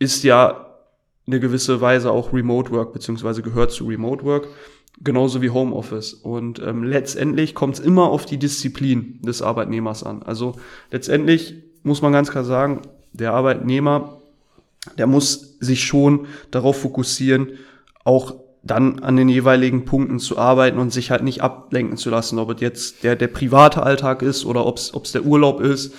ist 0.00 0.24
ja 0.24 0.66
eine 1.26 1.38
gewisse 1.38 1.80
Weise 1.80 2.10
auch 2.10 2.32
Remote 2.32 2.72
Work, 2.72 2.92
beziehungsweise 2.92 3.42
gehört 3.42 3.70
zu 3.70 3.86
Remote 3.86 4.24
Work, 4.24 4.48
genauso 5.00 5.40
wie 5.40 5.50
Homeoffice. 5.50 6.14
Und 6.14 6.58
ähm, 6.58 6.82
letztendlich 6.82 7.54
kommt 7.54 7.78
es 7.78 7.80
immer 7.80 8.10
auf 8.10 8.26
die 8.26 8.38
Disziplin 8.38 9.20
des 9.22 9.40
Arbeitnehmers 9.40 10.02
an. 10.02 10.24
Also 10.24 10.56
letztendlich 10.90 11.69
muss 11.82 12.02
man 12.02 12.12
ganz 12.12 12.30
klar 12.30 12.44
sagen, 12.44 12.82
der 13.12 13.32
Arbeitnehmer, 13.32 14.20
der 14.98 15.06
muss 15.06 15.56
sich 15.60 15.84
schon 15.84 16.26
darauf 16.50 16.80
fokussieren, 16.80 17.50
auch 18.04 18.34
dann 18.62 18.98
an 19.00 19.16
den 19.16 19.28
jeweiligen 19.28 19.84
Punkten 19.84 20.18
zu 20.18 20.38
arbeiten 20.38 20.78
und 20.78 20.92
sich 20.92 21.10
halt 21.10 21.22
nicht 21.22 21.42
ablenken 21.42 21.96
zu 21.96 22.10
lassen, 22.10 22.38
ob 22.38 22.50
es 22.50 22.60
jetzt 22.60 23.04
der, 23.04 23.16
der 23.16 23.28
private 23.28 23.82
Alltag 23.82 24.22
ist 24.22 24.44
oder 24.44 24.66
ob 24.66 24.76
es 24.76 25.12
der 25.12 25.24
Urlaub 25.24 25.60
ist 25.60 25.94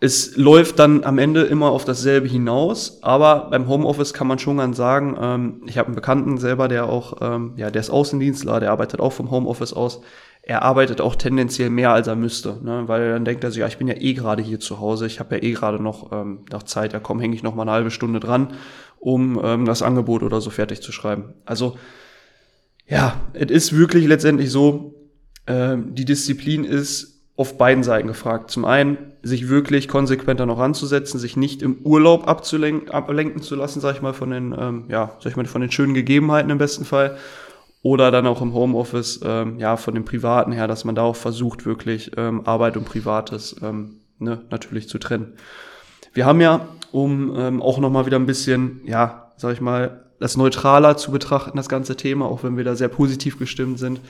es 0.00 0.36
läuft 0.36 0.78
dann 0.78 1.02
am 1.02 1.18
Ende 1.18 1.42
immer 1.42 1.70
auf 1.70 1.84
dasselbe 1.84 2.28
hinaus, 2.28 3.02
aber 3.02 3.48
beim 3.50 3.66
Homeoffice 3.66 4.14
kann 4.14 4.28
man 4.28 4.38
schon 4.38 4.58
ganz 4.58 4.76
sagen, 4.76 5.16
ähm, 5.20 5.62
ich 5.66 5.76
habe 5.76 5.86
einen 5.86 5.96
Bekannten 5.96 6.38
selber, 6.38 6.68
der 6.68 6.88
auch, 6.88 7.14
ähm, 7.20 7.54
ja, 7.56 7.70
der 7.70 7.80
ist 7.80 7.90
Außendienstler, 7.90 8.60
der 8.60 8.70
arbeitet 8.70 9.00
auch 9.00 9.12
vom 9.12 9.30
Homeoffice 9.30 9.72
aus. 9.72 10.00
Er 10.48 10.62
arbeitet 10.62 11.02
auch 11.02 11.14
tendenziell 11.14 11.68
mehr, 11.68 11.92
als 11.92 12.06
er 12.06 12.16
müsste, 12.16 12.58
ne? 12.64 12.84
weil 12.86 13.10
dann 13.10 13.26
denkt 13.26 13.44
er 13.44 13.50
sich, 13.50 13.60
ja, 13.60 13.66
ich 13.66 13.76
bin 13.76 13.86
ja 13.86 13.94
eh 13.94 14.14
gerade 14.14 14.42
hier 14.42 14.58
zu 14.58 14.80
Hause, 14.80 15.06
ich 15.06 15.20
habe 15.20 15.36
ja 15.36 15.42
eh 15.42 15.52
gerade 15.52 15.80
noch, 15.80 16.10
ähm, 16.10 16.46
noch 16.50 16.62
Zeit, 16.62 16.94
ja 16.94 17.00
komm, 17.00 17.20
hänge 17.20 17.36
ich 17.36 17.42
noch 17.42 17.54
mal 17.54 17.62
eine 17.62 17.72
halbe 17.72 17.90
Stunde 17.90 18.18
dran, 18.18 18.54
um 18.98 19.38
ähm, 19.44 19.66
das 19.66 19.82
Angebot 19.82 20.22
oder 20.22 20.40
so 20.40 20.48
fertig 20.48 20.80
zu 20.80 20.90
schreiben. 20.90 21.34
Also 21.44 21.76
ja, 22.86 23.20
es 23.34 23.50
ist 23.50 23.76
wirklich 23.76 24.06
letztendlich 24.06 24.50
so, 24.50 24.94
ähm, 25.46 25.94
die 25.94 26.06
Disziplin 26.06 26.64
ist 26.64 27.18
auf 27.36 27.56
beiden 27.56 27.84
Seiten 27.84 28.08
gefragt. 28.08 28.50
Zum 28.50 28.64
einen, 28.64 28.96
sich 29.22 29.48
wirklich 29.48 29.86
konsequenter 29.86 30.46
noch 30.46 30.58
anzusetzen, 30.58 31.18
sich 31.18 31.36
nicht 31.36 31.62
im 31.62 31.82
Urlaub 31.84 32.26
abzulenken, 32.26 32.90
ablenken 32.90 33.42
zu 33.42 33.54
lassen, 33.54 33.80
sag 33.80 33.94
ich 33.94 34.02
mal, 34.02 34.14
von 34.14 34.30
den, 34.30 34.54
ähm, 34.58 34.84
ja, 34.88 35.16
sag 35.20 35.30
ich 35.30 35.36
mal, 35.36 35.44
von 35.44 35.60
den 35.60 35.70
schönen 35.70 35.94
Gegebenheiten 35.94 36.50
im 36.50 36.58
besten 36.58 36.84
Fall. 36.84 37.18
Oder 37.82 38.10
dann 38.10 38.26
auch 38.26 38.42
im 38.42 38.54
Homeoffice, 38.54 39.20
ähm, 39.24 39.58
ja, 39.58 39.76
von 39.76 39.94
dem 39.94 40.04
Privaten 40.04 40.52
her, 40.52 40.66
dass 40.66 40.84
man 40.84 40.94
da 40.94 41.02
auch 41.02 41.16
versucht, 41.16 41.64
wirklich 41.64 42.10
ähm, 42.16 42.46
Arbeit 42.46 42.76
und 42.76 42.84
Privates 42.84 43.56
ähm, 43.62 44.00
ne, 44.18 44.40
natürlich 44.50 44.88
zu 44.88 44.98
trennen. 44.98 45.34
Wir 46.12 46.26
haben 46.26 46.40
ja, 46.40 46.66
um 46.90 47.34
ähm, 47.36 47.62
auch 47.62 47.78
nochmal 47.78 48.06
wieder 48.06 48.18
ein 48.18 48.26
bisschen, 48.26 48.80
ja, 48.84 49.32
sag 49.36 49.52
ich 49.52 49.60
mal, 49.60 50.04
das 50.18 50.36
neutraler 50.36 50.96
zu 50.96 51.12
betrachten, 51.12 51.56
das 51.56 51.68
ganze 51.68 51.96
Thema, 51.96 52.26
auch 52.26 52.42
wenn 52.42 52.56
wir 52.56 52.64
da 52.64 52.74
sehr 52.74 52.88
positiv 52.88 53.38
gestimmt 53.38 53.78
sind, 53.78 54.00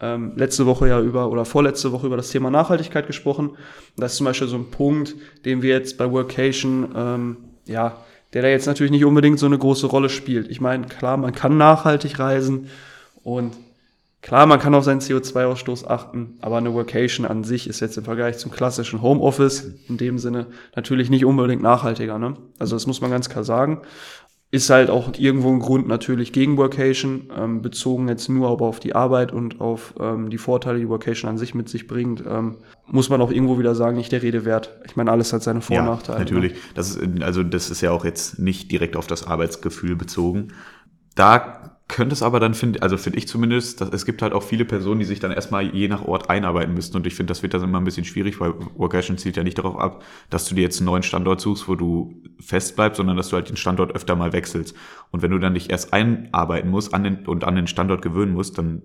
ähm, 0.00 0.32
letzte 0.36 0.66
Woche 0.66 0.88
ja 0.88 1.00
über 1.00 1.30
oder 1.30 1.44
vorletzte 1.44 1.90
Woche 1.92 2.06
über 2.06 2.16
das 2.16 2.30
Thema 2.30 2.50
Nachhaltigkeit 2.50 3.06
gesprochen. 3.06 3.56
Das 3.96 4.12
ist 4.12 4.18
zum 4.18 4.26
Beispiel 4.26 4.48
so 4.48 4.56
ein 4.56 4.70
Punkt, 4.70 5.16
den 5.44 5.62
wir 5.62 5.70
jetzt 5.70 5.98
bei 5.98 6.10
Workation, 6.10 6.88
ähm, 6.94 7.36
ja, 7.64 7.96
der 8.32 8.42
da 8.42 8.48
jetzt 8.48 8.66
natürlich 8.66 8.90
nicht 8.90 9.04
unbedingt 9.04 9.38
so 9.38 9.46
eine 9.46 9.58
große 9.58 9.86
Rolle 9.86 10.10
spielt. 10.10 10.48
Ich 10.50 10.60
meine, 10.60 10.86
klar, 10.86 11.16
man 11.16 11.32
kann 11.32 11.56
nachhaltig 11.56 12.18
reisen 12.18 12.68
und 13.26 13.56
klar, 14.22 14.46
man 14.46 14.60
kann 14.60 14.74
auf 14.74 14.84
seinen 14.84 15.00
CO2-Ausstoß 15.00 15.88
achten, 15.88 16.38
aber 16.40 16.58
eine 16.58 16.72
Workation 16.74 17.26
an 17.26 17.42
sich 17.42 17.66
ist 17.68 17.80
jetzt 17.80 17.98
im 17.98 18.04
Vergleich 18.04 18.38
zum 18.38 18.52
klassischen 18.52 19.02
Homeoffice 19.02 19.74
in 19.88 19.96
dem 19.96 20.18
Sinne 20.18 20.46
natürlich 20.76 21.10
nicht 21.10 21.24
unbedingt 21.24 21.60
nachhaltiger. 21.60 22.20
Ne? 22.20 22.34
Also 22.60 22.76
das 22.76 22.86
muss 22.86 23.00
man 23.00 23.10
ganz 23.10 23.28
klar 23.28 23.42
sagen 23.42 23.82
ist 24.52 24.70
halt 24.70 24.90
auch 24.90 25.12
irgendwo 25.18 25.50
ein 25.52 25.58
Grund 25.58 25.88
natürlich 25.88 26.32
gegen 26.32 26.56
Workation, 26.56 27.32
ähm, 27.36 27.62
bezogen 27.62 28.08
jetzt 28.08 28.28
nur 28.28 28.48
aber 28.48 28.66
auf 28.66 28.78
die 28.78 28.94
Arbeit 28.94 29.32
und 29.32 29.60
auf 29.60 29.94
ähm, 29.98 30.30
die 30.30 30.38
Vorteile, 30.38 30.78
die 30.78 30.88
Workation 30.88 31.28
an 31.28 31.36
sich 31.36 31.54
mit 31.54 31.68
sich 31.68 31.88
bringt, 31.88 32.22
ähm, 32.26 32.58
muss 32.86 33.10
man 33.10 33.20
auch 33.20 33.32
irgendwo 33.32 33.58
wieder 33.58 33.74
sagen, 33.74 33.96
nicht 33.96 34.12
der 34.12 34.22
Rede 34.22 34.44
wert. 34.44 34.78
Ich 34.86 34.94
meine, 34.94 35.10
alles 35.10 35.32
hat 35.32 35.42
seine 35.42 35.62
Vor- 35.62 35.78
und 35.78 35.84
ja, 35.84 35.90
Nachteile. 35.90 36.18
Ne? 36.18 36.24
Natürlich. 36.24 36.54
Das 36.74 36.90
ist, 36.90 37.22
also 37.22 37.42
das 37.42 37.70
ist 37.70 37.80
ja 37.80 37.90
auch 37.90 38.04
jetzt 38.04 38.38
nicht 38.38 38.70
direkt 38.70 38.96
auf 38.96 39.08
das 39.08 39.26
Arbeitsgefühl 39.26 39.96
bezogen. 39.96 40.52
Da 41.16 41.65
könnte 41.88 42.14
es 42.14 42.22
aber 42.22 42.40
dann 42.40 42.54
finden, 42.54 42.82
also 42.82 42.96
finde 42.96 43.18
ich 43.18 43.28
zumindest, 43.28 43.80
dass, 43.80 43.90
es 43.90 44.04
gibt 44.04 44.20
halt 44.20 44.32
auch 44.32 44.42
viele 44.42 44.64
Personen, 44.64 44.98
die 44.98 45.06
sich 45.06 45.20
dann 45.20 45.30
erstmal 45.30 45.72
je 45.72 45.86
nach 45.86 46.04
Ort 46.04 46.28
einarbeiten 46.28 46.74
müssen. 46.74 46.96
Und 46.96 47.06
ich 47.06 47.14
finde, 47.14 47.30
das 47.30 47.42
wird 47.42 47.54
dann 47.54 47.62
immer 47.62 47.78
ein 47.78 47.84
bisschen 47.84 48.04
schwierig, 48.04 48.40
weil 48.40 48.54
Workation 48.76 49.18
zielt 49.18 49.36
ja 49.36 49.44
nicht 49.44 49.58
darauf 49.58 49.78
ab, 49.78 50.02
dass 50.28 50.48
du 50.48 50.56
dir 50.56 50.62
jetzt 50.62 50.80
einen 50.80 50.86
neuen 50.86 51.04
Standort 51.04 51.40
suchst, 51.40 51.68
wo 51.68 51.76
du 51.76 52.22
fest 52.40 52.74
bleibst, 52.74 52.96
sondern 52.96 53.16
dass 53.16 53.28
du 53.28 53.36
halt 53.36 53.48
den 53.48 53.56
Standort 53.56 53.94
öfter 53.94 54.16
mal 54.16 54.32
wechselst. 54.32 54.74
Und 55.12 55.22
wenn 55.22 55.30
du 55.30 55.38
dann 55.38 55.54
dich 55.54 55.70
erst 55.70 55.92
einarbeiten 55.92 56.70
musst 56.70 56.92
an 56.92 57.04
den, 57.04 57.26
und 57.26 57.44
an 57.44 57.54
den 57.54 57.68
Standort 57.68 58.02
gewöhnen 58.02 58.32
musst, 58.32 58.58
dann 58.58 58.82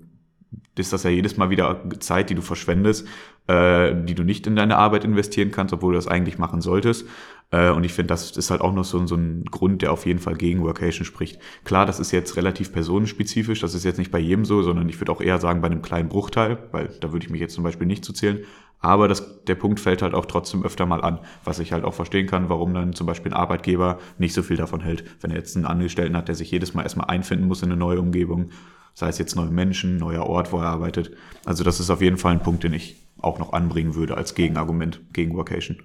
ist 0.78 0.94
das 0.94 1.04
ja 1.04 1.10
jedes 1.10 1.38
Mal 1.38 1.50
wieder 1.50 1.82
Zeit, 2.00 2.30
die 2.30 2.36
du 2.36 2.42
verschwendest, 2.42 3.08
äh, 3.48 3.96
die 4.04 4.16
du 4.16 4.24
nicht 4.24 4.48
in 4.48 4.56
deine 4.56 4.78
Arbeit 4.78 5.06
investieren 5.06 5.52
kannst, 5.52 5.74
obwohl 5.74 5.94
du 5.94 5.98
das 5.98 6.08
eigentlich 6.08 6.38
machen 6.38 6.62
solltest. 6.62 7.08
Äh, 7.52 7.70
und 7.70 7.84
ich 7.84 7.94
finde, 7.94 8.08
das 8.08 8.36
ist 8.36 8.50
halt 8.50 8.62
auch 8.62 8.74
noch 8.74 8.86
so, 8.86 9.06
so 9.06 9.16
ein 9.16 9.46
Grund, 9.46 9.82
der 9.82 9.92
auf 9.92 10.06
jeden 10.06 10.20
Fall 10.20 10.36
gegen 10.36 10.64
Workation 10.64 11.06
spricht. 11.06 11.40
Klar, 11.64 11.86
das 11.86 12.00
ist 12.00 12.12
jetzt 12.12 12.36
relativ 12.38 12.72
personenspezifisch, 12.72 13.60
das 13.60 13.76
ist 13.76 13.84
jetzt 13.84 14.00
nicht 14.00 14.12
bei 14.12 14.20
jedem 14.20 14.46
so, 14.46 14.64
sondern 14.64 14.90
ich 14.90 15.00
würde 15.00 15.12
auch 15.12 15.22
eher 15.22 15.40
sagen 15.40 15.62
bei 15.62 15.68
einem 15.68 15.82
kleinen 15.82 16.10
Bruchteil, 16.10 16.58
weil 16.72 16.90
da 17.02 17.12
würde 17.12 17.26
ich 17.26 17.32
mich 17.32 17.42
jetzt 17.42 17.54
zum 17.54 17.64
Beispiel 17.64 17.88
nicht 17.88 18.04
zu 18.04 18.14
zählen. 18.14 18.40
Aber 18.84 19.08
das, 19.08 19.44
der 19.46 19.54
Punkt 19.54 19.80
fällt 19.80 20.02
halt 20.02 20.16
auch 20.16 20.26
trotzdem 20.26 20.64
öfter 20.64 20.88
mal 20.88 21.02
an, 21.02 21.20
was 21.44 21.60
ich 21.60 21.72
halt 21.72 21.84
auch 21.84 21.94
verstehen 21.94 22.26
kann, 22.26 22.50
warum 22.50 22.74
dann 22.74 22.94
zum 22.94 23.06
Beispiel 23.06 23.32
ein 23.32 23.38
Arbeitgeber 23.38 24.00
nicht 24.18 24.34
so 24.34 24.42
viel 24.42 24.58
davon 24.58 24.82
hält. 24.82 25.04
Wenn 25.22 25.30
er 25.30 25.38
jetzt 25.38 25.56
einen 25.56 25.68
Angestellten 25.68 26.18
hat, 26.18 26.28
der 26.28 26.36
sich 26.36 26.50
jedes 26.50 26.74
Mal 26.74 26.82
erstmal 26.82 27.08
einfinden 27.08 27.48
muss 27.48 27.62
in 27.62 27.70
eine 27.70 27.78
neue 27.78 28.00
Umgebung, 28.00 28.50
sei 28.96 29.10
es 29.10 29.20
jetzt 29.20 29.36
neue 29.36 29.52
Menschen, 29.52 29.98
neuer 29.98 30.26
Ort, 30.26 30.52
wo 30.52 30.58
er 30.58 30.66
arbeitet. 30.66 31.12
Also 31.46 31.64
das 31.64 31.80
ist 31.80 31.92
auf 31.92 32.02
jeden 32.02 32.18
Fall 32.18 32.32
ein 32.32 32.42
Punkt, 32.42 32.64
den 32.64 32.74
ich 32.74 32.96
auch 33.20 33.38
noch 33.38 33.54
anbringen 33.54 33.94
würde 33.94 34.18
als 34.18 34.34
Gegenargument 34.34 35.00
gegen 35.14 35.36
Workation. 35.36 35.78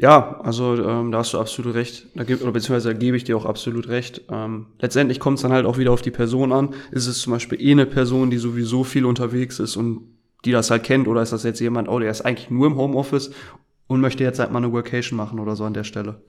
Ja, 0.00 0.40
also 0.40 0.82
ähm, 0.82 1.12
da 1.12 1.18
hast 1.18 1.34
du 1.34 1.38
absolut 1.38 1.74
recht. 1.74 2.06
Da 2.14 2.24
gibt, 2.24 2.40
oder 2.42 2.52
beziehungsweise 2.52 2.94
da 2.94 2.98
gebe 2.98 3.18
ich 3.18 3.24
dir 3.24 3.36
auch 3.36 3.44
absolut 3.44 3.88
recht. 3.88 4.22
Ähm, 4.30 4.68
letztendlich 4.78 5.20
kommt 5.20 5.36
es 5.36 5.42
dann 5.42 5.52
halt 5.52 5.66
auch 5.66 5.76
wieder 5.76 5.92
auf 5.92 6.00
die 6.00 6.10
Person 6.10 6.52
an. 6.52 6.70
Ist 6.90 7.06
es 7.06 7.20
zum 7.20 7.34
Beispiel 7.34 7.60
eh 7.60 7.72
eine 7.72 7.84
Person, 7.84 8.30
die 8.30 8.38
sowieso 8.38 8.82
viel 8.82 9.04
unterwegs 9.04 9.58
ist 9.58 9.76
und 9.76 10.00
die 10.46 10.52
das 10.52 10.70
halt 10.70 10.84
kennt, 10.84 11.06
oder 11.06 11.20
ist 11.20 11.34
das 11.34 11.42
jetzt 11.42 11.60
jemand, 11.60 11.90
oh, 11.90 11.98
der 11.98 12.10
ist 12.10 12.22
eigentlich 12.22 12.48
nur 12.48 12.66
im 12.66 12.76
Homeoffice 12.76 13.30
und 13.88 14.00
möchte 14.00 14.24
jetzt 14.24 14.38
halt 14.38 14.50
mal 14.52 14.58
eine 14.64 14.72
Workation 14.72 15.18
machen 15.18 15.38
oder 15.38 15.54
so 15.54 15.64
an 15.64 15.74
der 15.74 15.84
Stelle 15.84 16.22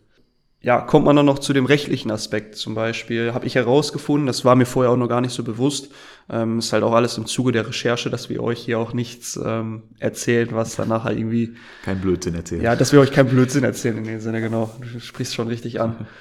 ja, 0.63 0.79
kommt 0.79 1.05
man 1.05 1.15
dann 1.15 1.25
noch 1.25 1.39
zu 1.39 1.53
dem 1.53 1.65
rechtlichen 1.65 2.11
Aspekt. 2.11 2.55
Zum 2.55 2.75
Beispiel 2.75 3.33
habe 3.33 3.47
ich 3.47 3.55
herausgefunden, 3.55 4.27
das 4.27 4.45
war 4.45 4.55
mir 4.55 4.65
vorher 4.65 4.91
auch 4.91 4.97
noch 4.97 5.07
gar 5.07 5.21
nicht 5.21 5.33
so 5.33 5.43
bewusst, 5.43 5.91
ähm, 6.29 6.59
ist 6.59 6.71
halt 6.71 6.83
auch 6.83 6.93
alles 6.93 7.17
im 7.17 7.25
Zuge 7.25 7.51
der 7.51 7.67
Recherche, 7.67 8.11
dass 8.11 8.29
wir 8.29 8.43
euch 8.43 8.59
hier 8.59 8.77
auch 8.77 8.93
nichts 8.93 9.39
ähm, 9.43 9.83
erzählen, 9.97 10.49
was 10.51 10.75
dann 10.75 10.89
nachher 10.89 11.17
irgendwie... 11.17 11.55
Kein 11.83 11.99
Blödsinn 11.99 12.35
erzählen. 12.35 12.61
Ja, 12.61 12.75
dass 12.75 12.93
wir 12.93 12.99
euch 12.99 13.11
kein 13.11 13.27
Blödsinn 13.27 13.63
erzählen 13.63 13.97
in 13.97 14.03
dem 14.03 14.19
Sinne, 14.19 14.39
genau. 14.39 14.71
Du 14.93 14.99
sprichst 14.99 15.33
schon 15.33 15.47
richtig 15.47 15.81
an. 15.81 16.07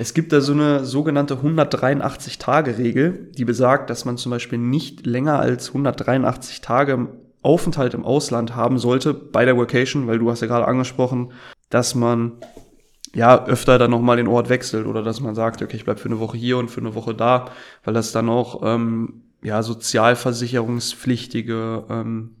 Es 0.00 0.14
gibt 0.14 0.32
da 0.32 0.40
so 0.40 0.52
eine 0.52 0.84
sogenannte 0.84 1.34
183-Tage-Regel, 1.34 3.30
die 3.36 3.44
besagt, 3.44 3.90
dass 3.90 4.04
man 4.04 4.16
zum 4.16 4.30
Beispiel 4.30 4.56
nicht 4.56 5.06
länger 5.06 5.40
als 5.40 5.68
183 5.70 6.60
Tage 6.60 7.08
Aufenthalt 7.42 7.94
im 7.94 8.04
Ausland 8.04 8.54
haben 8.54 8.78
sollte 8.78 9.12
bei 9.12 9.44
der 9.44 9.56
Workation, 9.56 10.06
weil 10.06 10.20
du 10.20 10.30
hast 10.30 10.40
ja 10.40 10.46
gerade 10.46 10.68
angesprochen, 10.68 11.32
dass 11.68 11.96
man 11.96 12.34
ja, 13.14 13.44
öfter 13.46 13.78
dann 13.78 13.90
nochmal 13.90 14.16
den 14.16 14.28
Ort 14.28 14.48
wechselt 14.48 14.86
oder 14.86 15.02
dass 15.02 15.20
man 15.20 15.34
sagt, 15.34 15.60
okay, 15.62 15.76
ich 15.76 15.84
bleib 15.84 15.98
für 15.98 16.08
eine 16.08 16.20
Woche 16.20 16.36
hier 16.36 16.58
und 16.58 16.70
für 16.70 16.80
eine 16.80 16.94
Woche 16.94 17.14
da, 17.14 17.46
weil 17.84 17.94
das 17.94 18.12
dann 18.12 18.28
auch 18.28 18.60
ähm, 18.64 19.22
ja, 19.42 19.62
sozialversicherungspflichtige 19.62 21.84
ähm, 21.88 22.34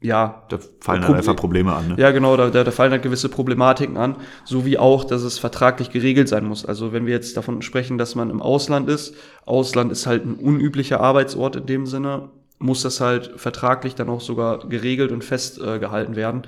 ja, 0.00 0.44
da 0.48 0.60
fallen 0.80 1.02
dann 1.02 1.14
einfach 1.14 1.34
Probleme 1.34 1.74
an. 1.74 1.88
Ne? 1.88 1.96
Ja, 1.98 2.12
genau, 2.12 2.36
da, 2.36 2.50
da, 2.50 2.62
da 2.62 2.70
fallen 2.70 2.92
dann 2.92 3.00
gewisse 3.00 3.28
Problematiken 3.28 3.96
an, 3.96 4.16
so 4.44 4.64
wie 4.64 4.78
auch, 4.78 5.02
dass 5.04 5.22
es 5.22 5.40
vertraglich 5.40 5.90
geregelt 5.90 6.28
sein 6.28 6.44
muss. 6.44 6.64
Also 6.64 6.92
wenn 6.92 7.06
wir 7.06 7.14
jetzt 7.14 7.36
davon 7.36 7.62
sprechen, 7.62 7.98
dass 7.98 8.14
man 8.14 8.30
im 8.30 8.40
Ausland 8.40 8.88
ist, 8.88 9.16
Ausland 9.44 9.90
ist 9.90 10.06
halt 10.06 10.24
ein 10.24 10.34
unüblicher 10.34 11.00
Arbeitsort 11.00 11.56
in 11.56 11.66
dem 11.66 11.86
Sinne, 11.86 12.30
muss 12.60 12.82
das 12.82 13.00
halt 13.00 13.32
vertraglich 13.36 13.96
dann 13.96 14.08
auch 14.08 14.20
sogar 14.20 14.68
geregelt 14.68 15.10
und 15.10 15.24
festgehalten 15.24 16.12
äh, 16.12 16.16
werden. 16.16 16.42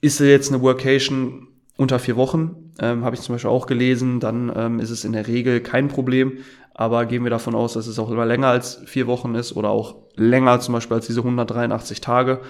Ist 0.00 0.20
jetzt 0.20 0.52
eine 0.52 0.62
Workation 0.62 1.47
unter 1.78 2.00
vier 2.00 2.16
Wochen, 2.16 2.72
ähm, 2.80 3.04
habe 3.04 3.14
ich 3.14 3.22
zum 3.22 3.36
Beispiel 3.36 3.50
auch 3.50 3.66
gelesen, 3.66 4.18
dann 4.20 4.52
ähm, 4.54 4.80
ist 4.80 4.90
es 4.90 5.04
in 5.04 5.12
der 5.12 5.28
Regel 5.28 5.60
kein 5.60 5.88
Problem. 5.88 6.38
Aber 6.74 7.06
gehen 7.06 7.24
wir 7.24 7.30
davon 7.30 7.54
aus, 7.54 7.72
dass 7.72 7.86
es 7.86 7.98
auch 7.98 8.10
immer 8.10 8.26
länger 8.26 8.48
als 8.48 8.82
vier 8.84 9.06
Wochen 9.06 9.34
ist 9.34 9.56
oder 9.56 9.70
auch 9.70 9.96
länger 10.14 10.60
zum 10.60 10.74
Beispiel 10.74 10.96
als 10.96 11.06
diese 11.06 11.20
183 11.20 12.00
Tage. 12.00 12.40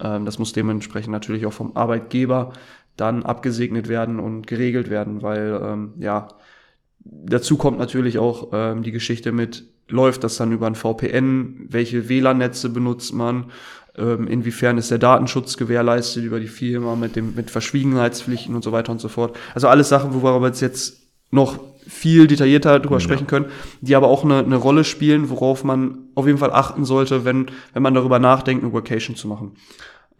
Ähm, 0.00 0.24
das 0.24 0.38
muss 0.38 0.54
dementsprechend 0.54 1.12
natürlich 1.12 1.44
auch 1.46 1.52
vom 1.52 1.76
Arbeitgeber 1.76 2.52
dann 2.96 3.22
abgesegnet 3.22 3.88
werden 3.88 4.20
und 4.20 4.46
geregelt 4.46 4.88
werden, 4.90 5.22
weil 5.22 5.60
ähm, 5.62 5.92
ja, 5.98 6.28
dazu 7.04 7.58
kommt 7.58 7.78
natürlich 7.78 8.18
auch 8.18 8.48
ähm, 8.52 8.82
die 8.82 8.92
Geschichte 8.92 9.32
mit, 9.32 9.64
läuft 9.88 10.24
das 10.24 10.36
dann 10.36 10.52
über 10.52 10.66
ein 10.66 10.74
VPN, 10.74 11.66
welche 11.68 12.08
WLAN-Netze 12.08 12.70
benutzt 12.70 13.14
man, 13.14 13.46
inwiefern 13.98 14.78
ist 14.78 14.90
der 14.90 14.98
Datenschutz 14.98 15.56
gewährleistet 15.56 16.24
über 16.24 16.40
die 16.40 16.48
Firma 16.48 16.94
mit 16.96 17.16
dem 17.16 17.34
mit 17.34 17.50
Verschwiegenheitspflichten 17.50 18.54
und 18.54 18.62
so 18.62 18.72
weiter 18.72 18.92
und 18.92 19.00
so 19.00 19.08
fort. 19.08 19.36
Also 19.54 19.68
alles 19.68 19.88
Sachen, 19.88 20.14
wo 20.14 20.22
wir 20.22 20.52
jetzt 20.52 21.00
noch 21.30 21.58
viel 21.86 22.26
detaillierter 22.26 22.80
drüber 22.80 22.96
ja. 22.96 23.00
sprechen 23.00 23.26
können, 23.26 23.46
die 23.80 23.96
aber 23.96 24.08
auch 24.08 24.24
eine, 24.24 24.38
eine 24.38 24.56
Rolle 24.56 24.84
spielen, 24.84 25.30
worauf 25.30 25.64
man 25.64 25.98
auf 26.14 26.26
jeden 26.26 26.38
Fall 26.38 26.52
achten 26.52 26.84
sollte, 26.84 27.24
wenn, 27.24 27.46
wenn 27.72 27.82
man 27.82 27.94
darüber 27.94 28.18
nachdenkt, 28.18 28.62
eine 28.62 28.72
Vacation 28.72 29.16
zu 29.16 29.26
machen. 29.26 29.52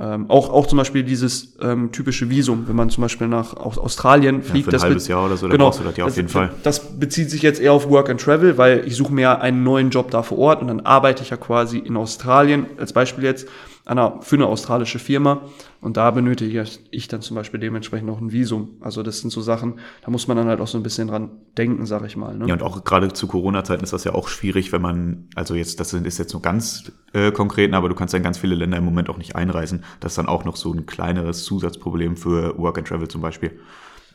Ähm, 0.01 0.27
auch, 0.31 0.51
auch 0.51 0.69
zum 0.69 0.79
Beispiel 0.79 1.03
dieses 1.03 1.57
ähm, 1.61 1.91
typische 1.91 2.31
Visum, 2.31 2.69
wenn 2.69 2.77
man 2.77 2.89
zum 2.89 3.03
Beispiel 3.03 3.27
nach 3.27 3.55
Australien 3.57 4.43
fliegt. 4.43 4.67
Ja, 4.67 4.71
für 4.71 4.71
ein 4.71 4.73
das 4.73 4.83
halbes 4.85 5.09
Jahr 5.09 5.27
oder 5.27 5.37
so, 5.37 5.49
genau, 5.49 5.65
brauchst 5.67 5.81
du 5.81 5.85
das 5.85 5.97
ja 5.97 6.05
auf 6.05 6.15
jeden 6.15 6.29
Fall. 6.29 6.51
Das 6.63 6.99
bezieht 7.01 7.31
sich 7.31 7.43
jetzt 7.43 7.61
eher 7.61 7.73
auf 7.73 7.91
Work 7.91 8.09
and 8.09 8.21
Travel, 8.21 8.57
weil 8.57 8.87
ich 8.87 8.95
suche 8.95 9.13
mir 9.13 9.41
einen 9.41 9.65
neuen 9.65 9.91
Job 9.91 10.13
da 10.13 10.23
vor 10.23 10.39
Ort 10.39 10.63
und 10.63 10.69
dann 10.69 10.81
arbeite 10.81 11.25
ich 11.25 11.31
ja 11.31 11.37
quasi 11.37 11.79
in 11.79 11.97
Australien, 11.97 12.67
als 12.79 12.93
Beispiel 12.93 13.25
jetzt, 13.25 13.49
einer, 13.89 14.21
für 14.21 14.37
eine 14.37 14.47
australische 14.47 14.99
Firma. 14.99 15.43
Und 15.81 15.97
da 15.97 16.11
benötige 16.11 16.65
ich 16.91 17.09
dann 17.09 17.23
zum 17.23 17.37
Beispiel 17.37 17.59
dementsprechend 17.59 18.07
noch 18.07 18.21
ein 18.21 18.33
Visum. 18.33 18.77
Also 18.81 19.03
das 19.03 19.21
sind 19.21 19.31
so 19.31 19.41
Sachen, 19.41 19.79
da 20.03 20.11
muss 20.11 20.29
man 20.29 20.37
dann 20.37 20.47
halt 20.49 20.61
auch 20.61 20.67
so 20.67 20.77
ein 20.77 20.83
bisschen 20.83 21.09
dran 21.09 21.31
denken, 21.57 21.87
sag 21.87 22.05
ich 22.05 22.17
mal. 22.17 22.37
Ne? 22.37 22.47
Ja, 22.49 22.55
und 22.55 22.63
auch 22.63 22.85
gerade 22.85 23.13
zu 23.13 23.27
Corona-Zeiten 23.27 23.83
ist 23.83 23.93
das 23.93 24.05
ja 24.05 24.15
auch 24.15 24.29
schwierig, 24.29 24.73
wenn 24.73 24.83
man, 24.83 25.29
also 25.35 25.55
jetzt, 25.55 25.81
das 25.81 25.93
ist 25.93 26.19
jetzt 26.19 26.33
nur 26.33 26.43
ganz 26.43 26.93
äh, 27.13 27.33
konkret, 27.33 27.73
aber 27.73 27.89
du 27.89 27.95
kannst 27.95 28.13
ja 28.13 28.19
in 28.19 28.25
ganz 28.25 28.39
viele 28.39 28.55
Länder 28.55 28.77
im 28.77 28.85
Moment 28.85 29.09
auch 29.09 29.19
nicht 29.19 29.37
einreisen. 29.37 29.85
Das 30.01 30.13
ist 30.13 30.19
dann 30.19 30.27
auch 30.27 30.45
noch 30.45 30.57
so 30.57 30.73
ein 30.73 30.87
kleineres 30.87 31.45
Zusatzproblem 31.45 32.17
für 32.17 32.59
Work 32.59 32.79
and 32.79 32.89
Travel 32.89 33.09
zum 33.09 33.23
Beispiel. 33.23 33.59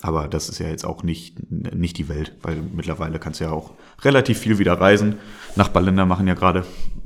Aber 0.04 0.28
das 0.28 0.50
ist 0.50 0.60
ja 0.60 0.68
jetzt 0.68 0.86
auch 0.86 1.02
nicht, 1.02 1.50
nicht 1.50 1.98
die 1.98 2.10
Welt, 2.10 2.36
weil 2.42 2.58
mittlerweile 2.74 3.20
kannst 3.20 3.40
du 3.40 3.46
ja 3.46 3.52
auch 3.52 3.72
relativ 4.02 4.38
viel 4.38 4.60
wieder 4.60 4.74
reisen. 4.74 5.16
Nachbarländer 5.56 6.06
machen 6.06 6.28
ja 6.28 6.34
gerade 6.34 6.66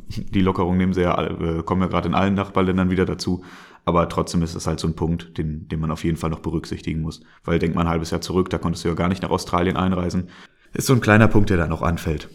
die 0.09 0.41
Lockerung, 0.41 0.77
nehmen 0.77 0.93
sie 0.93 1.01
ja, 1.01 1.23
äh, 1.23 1.61
kommen 1.61 1.83
ja 1.83 1.87
gerade 1.89 2.07
in 2.07 2.15
allen 2.15 2.33
Nachbarländern 2.33 2.89
wieder 2.89 3.05
dazu. 3.05 3.43
Aber 3.85 4.09
trotzdem 4.09 4.41
ist 4.41 4.55
das 4.55 4.65
halt 4.65 4.79
so 4.79 4.87
ein 4.87 4.95
Punkt, 4.95 5.37
den, 5.37 5.67
den 5.67 5.79
man 5.79 5.91
auf 5.91 6.03
jeden 6.03 6.17
Fall 6.17 6.31
noch 6.31 6.39
berücksichtigen 6.39 7.01
muss. 7.01 7.21
Weil 7.43 7.59
denk 7.59 7.75
mal 7.75 7.81
ein 7.81 7.87
halbes 7.87 8.09
Jahr 8.09 8.21
zurück, 8.21 8.49
da 8.49 8.57
konntest 8.57 8.83
du 8.83 8.89
ja 8.89 8.95
gar 8.95 9.09
nicht 9.09 9.21
nach 9.21 9.29
Australien 9.29 9.77
einreisen. 9.77 10.29
Ist 10.73 10.87
so 10.87 10.93
ein 10.93 11.01
kleiner 11.01 11.27
Punkt, 11.27 11.51
der 11.51 11.57
da 11.57 11.67
noch 11.67 11.83
anfällt. 11.83 12.29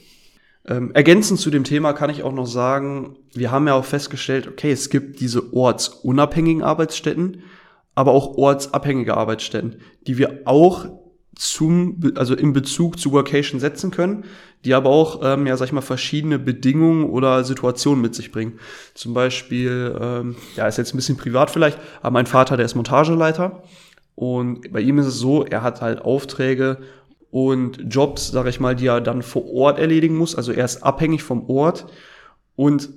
Ähm, 0.65 0.93
ergänzend 0.95 1.41
zu 1.41 1.51
dem 1.51 1.65
Thema 1.65 1.93
kann 1.93 2.09
ich 2.09 2.23
auch 2.23 2.33
noch 2.33 2.47
sagen, 2.47 3.17
wir 3.35 3.51
haben 3.51 3.67
ja 3.67 3.75
auch 3.75 3.85
festgestellt, 3.85 4.47
okay, 4.47 4.71
es 4.71 4.91
gibt 4.91 5.19
diese 5.19 5.53
ortsunabhängigen 5.53 6.63
Arbeitsstätten 6.63 7.43
aber 7.95 8.13
auch 8.13 8.37
ortsabhängige 8.37 9.17
Arbeitsstätten, 9.17 9.77
die 10.07 10.19
wir 10.19 10.43
auch 10.45 10.87
zum, 11.35 12.13
also 12.17 12.35
in 12.35 12.53
Bezug 12.53 12.99
zu 12.99 13.13
Workation 13.13 13.59
setzen 13.59 13.91
können, 13.91 14.25
die 14.65 14.75
aber 14.75 14.91
auch, 14.91 15.21
ähm, 15.23 15.47
ja, 15.47 15.57
sag 15.57 15.67
ich 15.67 15.73
mal, 15.73 15.81
verschiedene 15.81 16.39
Bedingungen 16.39 17.05
oder 17.05 17.43
Situationen 17.45 18.03
mit 18.03 18.15
sich 18.15 18.31
bringen. 18.31 18.59
Zum 18.95 19.15
Beispiel, 19.15 19.97
ähm, 19.99 20.37
ja, 20.57 20.67
ist 20.69 20.79
jetzt 20.79 20.95
ein 20.95 20.99
bisschen 20.99 21.17
privat 21.17 21.51
vielleicht, 21.51 21.79
aber 22.01 22.13
mein 22.13 22.27
Vater, 22.27 22.57
der 22.57 22.67
ist 22.67 22.75
Montageleiter 22.75 23.63
und 24.15 24.73
bei 24.73 24.81
ihm 24.81 24.99
ist 24.99 25.07
es 25.07 25.19
so, 25.19 25.45
er 25.45 25.63
hat 25.63 25.81
halt 25.81 26.03
Aufträge 26.03 26.79
und 27.31 27.81
Jobs, 27.89 28.31
sag 28.31 28.47
ich 28.47 28.61
mal, 28.61 28.77
die 28.77 28.87
er 28.87 29.01
dann 29.01 29.23
vor 29.23 29.51
Ort 29.51 29.79
erledigen 29.79 30.17
muss. 30.17 30.37
Also 30.37 30.53
er 30.53 30.67
ist 30.67 30.83
abhängig 30.83 31.23
vom 31.23 31.49
Ort 31.49 31.87
und 32.57 32.91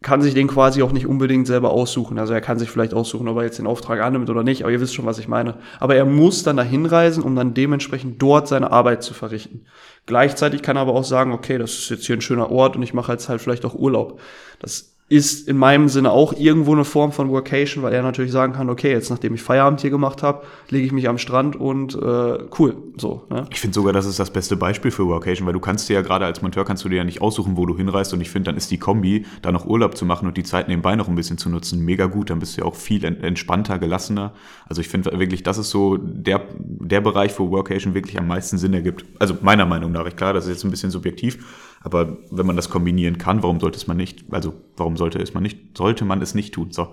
kann 0.00 0.22
sich 0.22 0.34
den 0.34 0.46
quasi 0.46 0.82
auch 0.82 0.92
nicht 0.92 1.06
unbedingt 1.06 1.46
selber 1.46 1.70
aussuchen. 1.70 2.18
Also 2.18 2.32
er 2.32 2.40
kann 2.40 2.58
sich 2.58 2.70
vielleicht 2.70 2.94
aussuchen, 2.94 3.26
ob 3.26 3.36
er 3.38 3.44
jetzt 3.44 3.58
den 3.58 3.66
Auftrag 3.66 4.00
annimmt 4.00 4.30
oder 4.30 4.44
nicht, 4.44 4.62
aber 4.62 4.70
ihr 4.70 4.80
wisst 4.80 4.94
schon, 4.94 5.06
was 5.06 5.18
ich 5.18 5.26
meine. 5.26 5.58
Aber 5.80 5.96
er 5.96 6.04
muss 6.04 6.44
dann 6.44 6.56
dahin 6.56 6.86
reisen, 6.86 7.22
um 7.22 7.34
dann 7.34 7.52
dementsprechend 7.54 8.22
dort 8.22 8.46
seine 8.46 8.70
Arbeit 8.70 9.02
zu 9.02 9.12
verrichten. 9.12 9.64
Gleichzeitig 10.06 10.62
kann 10.62 10.76
er 10.76 10.82
aber 10.82 10.94
auch 10.94 11.04
sagen, 11.04 11.32
okay, 11.32 11.58
das 11.58 11.72
ist 11.72 11.90
jetzt 11.90 12.06
hier 12.06 12.16
ein 12.16 12.20
schöner 12.20 12.50
Ort 12.50 12.76
und 12.76 12.82
ich 12.82 12.94
mache 12.94 13.12
jetzt 13.12 13.28
halt 13.28 13.40
vielleicht 13.40 13.64
auch 13.64 13.74
Urlaub. 13.74 14.20
Das 14.60 14.97
ist 15.10 15.48
in 15.48 15.56
meinem 15.56 15.88
Sinne 15.88 16.10
auch 16.10 16.34
irgendwo 16.34 16.72
eine 16.72 16.84
Form 16.84 17.12
von 17.12 17.30
Workation, 17.30 17.82
weil 17.82 17.94
er 17.94 18.02
natürlich 18.02 18.30
sagen 18.30 18.52
kann, 18.52 18.68
okay, 18.68 18.90
jetzt 18.90 19.08
nachdem 19.08 19.34
ich 19.34 19.42
Feierabend 19.42 19.80
hier 19.80 19.88
gemacht 19.88 20.22
habe, 20.22 20.42
lege 20.68 20.84
ich 20.84 20.92
mich 20.92 21.08
am 21.08 21.16
Strand 21.16 21.56
und 21.56 21.94
äh, 21.94 22.38
cool, 22.58 22.76
so. 22.98 23.24
Ne? 23.30 23.46
Ich 23.50 23.58
finde 23.58 23.74
sogar, 23.74 23.94
das 23.94 24.04
ist 24.04 24.18
das 24.18 24.30
beste 24.30 24.56
Beispiel 24.56 24.90
für 24.90 25.06
Workation, 25.06 25.46
weil 25.46 25.54
du 25.54 25.60
kannst 25.60 25.88
dir 25.88 25.94
ja 25.94 26.02
gerade 26.02 26.26
als 26.26 26.42
Monteur 26.42 26.66
kannst 26.66 26.84
du 26.84 26.90
dir 26.90 26.96
ja 26.96 27.04
nicht 27.04 27.22
aussuchen, 27.22 27.56
wo 27.56 27.64
du 27.64 27.74
hinreist 27.74 28.12
und 28.12 28.20
ich 28.20 28.28
finde, 28.28 28.50
dann 28.50 28.58
ist 28.58 28.70
die 28.70 28.76
Kombi, 28.76 29.24
da 29.40 29.50
noch 29.50 29.64
Urlaub 29.64 29.96
zu 29.96 30.04
machen 30.04 30.28
und 30.28 30.36
die 30.36 30.42
Zeit 30.42 30.68
nebenbei 30.68 30.94
noch 30.94 31.08
ein 31.08 31.14
bisschen 31.14 31.38
zu 31.38 31.48
nutzen, 31.48 31.82
mega 31.82 32.04
gut, 32.04 32.28
dann 32.28 32.38
bist 32.38 32.58
du 32.58 32.60
ja 32.60 32.66
auch 32.66 32.74
viel 32.74 33.02
entspannter, 33.02 33.78
gelassener. 33.78 34.34
Also 34.68 34.82
ich 34.82 34.88
finde 34.88 35.18
wirklich, 35.18 35.42
das 35.42 35.56
ist 35.56 35.70
so 35.70 35.96
der, 35.96 36.42
der 36.58 37.00
Bereich, 37.00 37.38
wo 37.38 37.50
Workation 37.50 37.94
wirklich 37.94 38.18
am 38.18 38.26
meisten 38.26 38.58
Sinn 38.58 38.74
ergibt. 38.74 39.06
Also 39.18 39.38
meiner 39.40 39.64
Meinung 39.64 39.90
nach, 39.90 40.04
klar, 40.16 40.34
das 40.34 40.44
ist 40.44 40.50
jetzt 40.50 40.64
ein 40.64 40.70
bisschen 40.70 40.90
subjektiv, 40.90 41.38
Aber 41.80 42.18
wenn 42.30 42.46
man 42.46 42.56
das 42.56 42.70
kombinieren 42.70 43.18
kann, 43.18 43.42
warum 43.42 43.60
sollte 43.60 43.76
es 43.76 43.86
man 43.86 43.96
nicht, 43.96 44.24
also 44.30 44.54
warum 44.76 44.96
sollte 44.96 45.18
es 45.20 45.34
man 45.34 45.42
nicht, 45.42 45.76
sollte 45.76 46.04
man 46.04 46.20
es 46.20 46.34
nicht 46.34 46.54
tun? 46.54 46.72
So. 46.72 46.88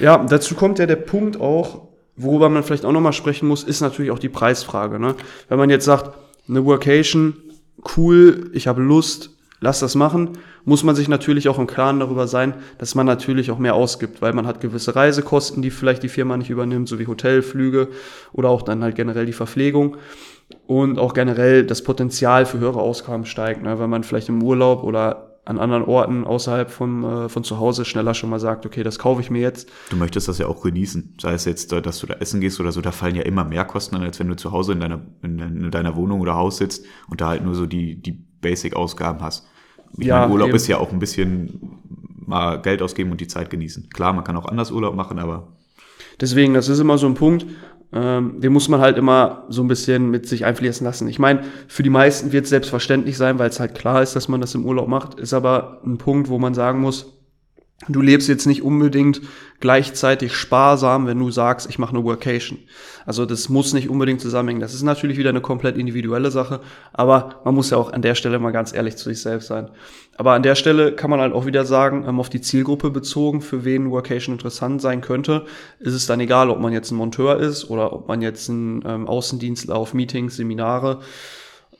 Ja, 0.00 0.18
dazu 0.18 0.54
kommt 0.54 0.78
ja 0.78 0.86
der 0.86 0.96
Punkt 0.96 1.40
auch, 1.40 1.88
worüber 2.16 2.48
man 2.48 2.62
vielleicht 2.62 2.84
auch 2.84 2.92
nochmal 2.92 3.12
sprechen 3.12 3.46
muss, 3.46 3.62
ist 3.62 3.80
natürlich 3.80 4.10
auch 4.10 4.18
die 4.18 4.28
Preisfrage. 4.28 4.98
Ne? 4.98 5.14
Wenn 5.48 5.58
man 5.58 5.70
jetzt 5.70 5.84
sagt, 5.84 6.16
eine 6.48 6.64
Workation, 6.64 7.36
cool, 7.96 8.50
ich 8.52 8.66
habe 8.66 8.82
Lust, 8.82 9.35
lass 9.60 9.80
das 9.80 9.94
machen, 9.94 10.30
muss 10.64 10.82
man 10.82 10.94
sich 10.94 11.08
natürlich 11.08 11.48
auch 11.48 11.58
im 11.58 11.66
Klaren 11.66 12.00
darüber 12.00 12.26
sein, 12.28 12.54
dass 12.78 12.94
man 12.94 13.06
natürlich 13.06 13.50
auch 13.50 13.58
mehr 13.58 13.74
ausgibt, 13.74 14.22
weil 14.22 14.32
man 14.32 14.46
hat 14.46 14.60
gewisse 14.60 14.94
Reisekosten, 14.96 15.62
die 15.62 15.70
vielleicht 15.70 16.02
die 16.02 16.08
Firma 16.08 16.36
nicht 16.36 16.50
übernimmt, 16.50 16.88
so 16.88 16.98
wie 16.98 17.06
Hotelflüge 17.06 17.88
oder 18.32 18.50
auch 18.50 18.62
dann 18.62 18.82
halt 18.82 18.96
generell 18.96 19.26
die 19.26 19.32
Verpflegung 19.32 19.96
und 20.66 20.98
auch 20.98 21.14
generell 21.14 21.64
das 21.64 21.82
Potenzial 21.82 22.46
für 22.46 22.58
höhere 22.58 22.80
Ausgaben 22.80 23.24
steigt, 23.24 23.62
ne? 23.62 23.78
weil 23.78 23.88
man 23.88 24.04
vielleicht 24.04 24.28
im 24.28 24.42
Urlaub 24.42 24.82
oder 24.82 25.36
an 25.46 25.60
anderen 25.60 25.84
Orten 25.84 26.24
außerhalb 26.24 26.70
von, 26.70 27.04
äh, 27.04 27.28
von 27.28 27.44
zu 27.44 27.60
Hause 27.60 27.84
schneller 27.84 28.14
schon 28.14 28.30
mal 28.30 28.40
sagt, 28.40 28.66
okay, 28.66 28.82
das 28.82 28.98
kaufe 28.98 29.20
ich 29.20 29.30
mir 29.30 29.40
jetzt. 29.40 29.68
Du 29.90 29.96
möchtest 29.96 30.26
das 30.26 30.38
ja 30.38 30.48
auch 30.48 30.60
genießen. 30.60 31.14
Sei 31.20 31.34
es 31.34 31.44
jetzt, 31.44 31.72
äh, 31.72 31.80
dass 31.80 32.00
du 32.00 32.08
da 32.08 32.14
essen 32.14 32.40
gehst 32.40 32.58
oder 32.58 32.72
so, 32.72 32.80
da 32.80 32.90
fallen 32.90 33.14
ja 33.14 33.22
immer 33.22 33.44
mehr 33.44 33.64
Kosten 33.64 33.94
an, 33.94 34.02
als 34.02 34.18
wenn 34.18 34.26
du 34.26 34.34
zu 34.34 34.50
Hause 34.50 34.72
in 34.72 34.80
deiner, 34.80 35.02
in 35.22 35.70
deiner 35.70 35.94
Wohnung 35.94 36.20
oder 36.20 36.34
Haus 36.34 36.56
sitzt 36.56 36.84
und 37.08 37.20
da 37.20 37.28
halt 37.28 37.44
nur 37.44 37.54
so 37.54 37.66
die, 37.66 37.94
die 37.94 38.25
Basic-Ausgaben 38.40 39.20
hast. 39.20 39.46
Ich 39.98 40.06
ja, 40.06 40.20
meine, 40.20 40.32
Urlaub 40.32 40.48
eben. 40.48 40.56
ist 40.56 40.66
ja 40.66 40.78
auch 40.78 40.92
ein 40.92 40.98
bisschen 40.98 41.78
mal 42.26 42.60
Geld 42.60 42.82
ausgeben 42.82 43.10
und 43.12 43.20
die 43.20 43.28
Zeit 43.28 43.50
genießen. 43.50 43.88
Klar, 43.90 44.12
man 44.12 44.24
kann 44.24 44.36
auch 44.36 44.46
anders 44.46 44.70
Urlaub 44.70 44.94
machen, 44.94 45.18
aber. 45.18 45.48
Deswegen, 46.20 46.54
das 46.54 46.68
ist 46.68 46.80
immer 46.80 46.98
so 46.98 47.06
ein 47.06 47.14
Punkt 47.14 47.46
ähm, 47.92 48.40
den 48.40 48.52
muss 48.52 48.68
man 48.68 48.80
halt 48.80 48.98
immer 48.98 49.44
so 49.48 49.62
ein 49.62 49.68
bisschen 49.68 50.10
mit 50.10 50.26
sich 50.26 50.44
einfließen 50.44 50.84
lassen. 50.84 51.08
Ich 51.08 51.18
meine, 51.18 51.44
für 51.68 51.82
die 51.82 51.90
meisten 51.90 52.32
wird 52.32 52.44
es 52.44 52.50
selbstverständlich 52.50 53.16
sein, 53.16 53.38
weil 53.38 53.48
es 53.48 53.60
halt 53.60 53.74
klar 53.74 54.02
ist, 54.02 54.16
dass 54.16 54.28
man 54.28 54.40
das 54.40 54.54
im 54.54 54.66
Urlaub 54.66 54.88
macht, 54.88 55.18
ist 55.20 55.32
aber 55.32 55.80
ein 55.84 55.96
Punkt, 55.96 56.28
wo 56.28 56.38
man 56.38 56.52
sagen 56.52 56.80
muss, 56.80 57.15
Du 57.88 58.00
lebst 58.00 58.26
jetzt 58.26 58.46
nicht 58.46 58.62
unbedingt 58.62 59.20
gleichzeitig 59.60 60.32
sparsam, 60.34 61.06
wenn 61.06 61.18
du 61.18 61.30
sagst, 61.30 61.68
ich 61.68 61.78
mache 61.78 61.94
eine 61.94 62.04
Workation. 62.04 62.58
Also 63.04 63.26
das 63.26 63.50
muss 63.50 63.74
nicht 63.74 63.90
unbedingt 63.90 64.22
zusammenhängen. 64.22 64.62
Das 64.62 64.72
ist 64.72 64.82
natürlich 64.82 65.18
wieder 65.18 65.28
eine 65.28 65.42
komplett 65.42 65.76
individuelle 65.76 66.30
Sache, 66.30 66.60
aber 66.94 67.42
man 67.44 67.54
muss 67.54 67.68
ja 67.68 67.76
auch 67.76 67.92
an 67.92 68.00
der 68.00 68.14
Stelle 68.14 68.38
mal 68.38 68.50
ganz 68.50 68.72
ehrlich 68.72 68.96
zu 68.96 69.10
sich 69.10 69.20
selbst 69.20 69.48
sein. 69.48 69.68
Aber 70.16 70.32
an 70.32 70.42
der 70.42 70.54
Stelle 70.54 70.92
kann 70.92 71.10
man 71.10 71.20
halt 71.20 71.34
auch 71.34 71.44
wieder 71.44 71.66
sagen, 71.66 72.06
ähm, 72.08 72.18
auf 72.18 72.30
die 72.30 72.40
Zielgruppe 72.40 72.90
bezogen, 72.90 73.42
für 73.42 73.66
wen 73.66 73.90
Workation 73.90 74.34
interessant 74.34 74.80
sein 74.80 75.02
könnte, 75.02 75.44
ist 75.78 75.94
es 75.94 76.06
dann 76.06 76.20
egal, 76.20 76.48
ob 76.48 76.58
man 76.58 76.72
jetzt 76.72 76.90
ein 76.90 76.96
Monteur 76.96 77.38
ist 77.38 77.68
oder 77.68 77.92
ob 77.92 78.08
man 78.08 78.22
jetzt 78.22 78.48
ein 78.48 78.82
ähm, 78.86 79.06
Außendienstler 79.06 79.76
auf 79.76 79.92
Meetings, 79.92 80.36
Seminare 80.36 81.00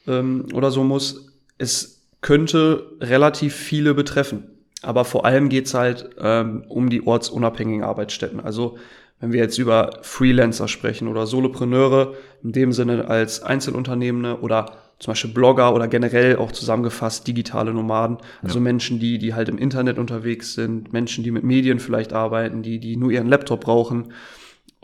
ähm, 0.07 0.45
oder 0.53 0.71
so 0.71 0.85
muss. 0.85 1.33
Es 1.57 2.03
könnte 2.21 2.93
relativ 3.00 3.55
viele 3.55 3.95
betreffen. 3.95 4.56
Aber 4.83 5.04
vor 5.04 5.25
allem 5.25 5.49
geht's 5.49 5.75
halt 5.75 6.11
ähm, 6.18 6.64
um 6.68 6.90
die 6.90 7.06
ortsunabhängigen 7.06 7.83
Arbeitsstätten. 7.83 8.40
Also 8.40 8.76
wenn 9.21 9.33
wir 9.33 9.40
jetzt 9.40 9.59
über 9.59 9.99
Freelancer 10.02 10.68
sprechen 10.68 11.09
oder 11.09 11.26
Solopreneure, 11.26 12.14
in 12.42 12.52
dem 12.52 12.73
Sinne 12.73 13.09
als 13.09 13.42
Einzelunternehmende 13.42 14.40
oder 14.40 14.73
zum 14.99 15.12
Beispiel 15.12 15.33
Blogger 15.33 15.75
oder 15.75 15.88
generell 15.88 16.37
auch 16.37 16.52
zusammengefasst 16.52 17.26
digitale 17.26 17.73
Nomaden, 17.73 18.18
also 18.42 18.59
ja. 18.59 18.62
Menschen, 18.62 18.99
die, 18.99 19.18
die 19.18 19.35
halt 19.35 19.49
im 19.49 19.59
Internet 19.59 19.99
unterwegs 19.99 20.54
sind, 20.54 20.92
Menschen, 20.92 21.25
die 21.25 21.30
mit 21.30 21.45
Medien 21.45 21.80
vielleicht 21.80 22.12
arbeiten, 22.12 22.62
die, 22.62 22.78
die 22.78 22.97
nur 22.97 23.11
ihren 23.11 23.28
Laptop 23.28 23.62
brauchen 23.62 24.12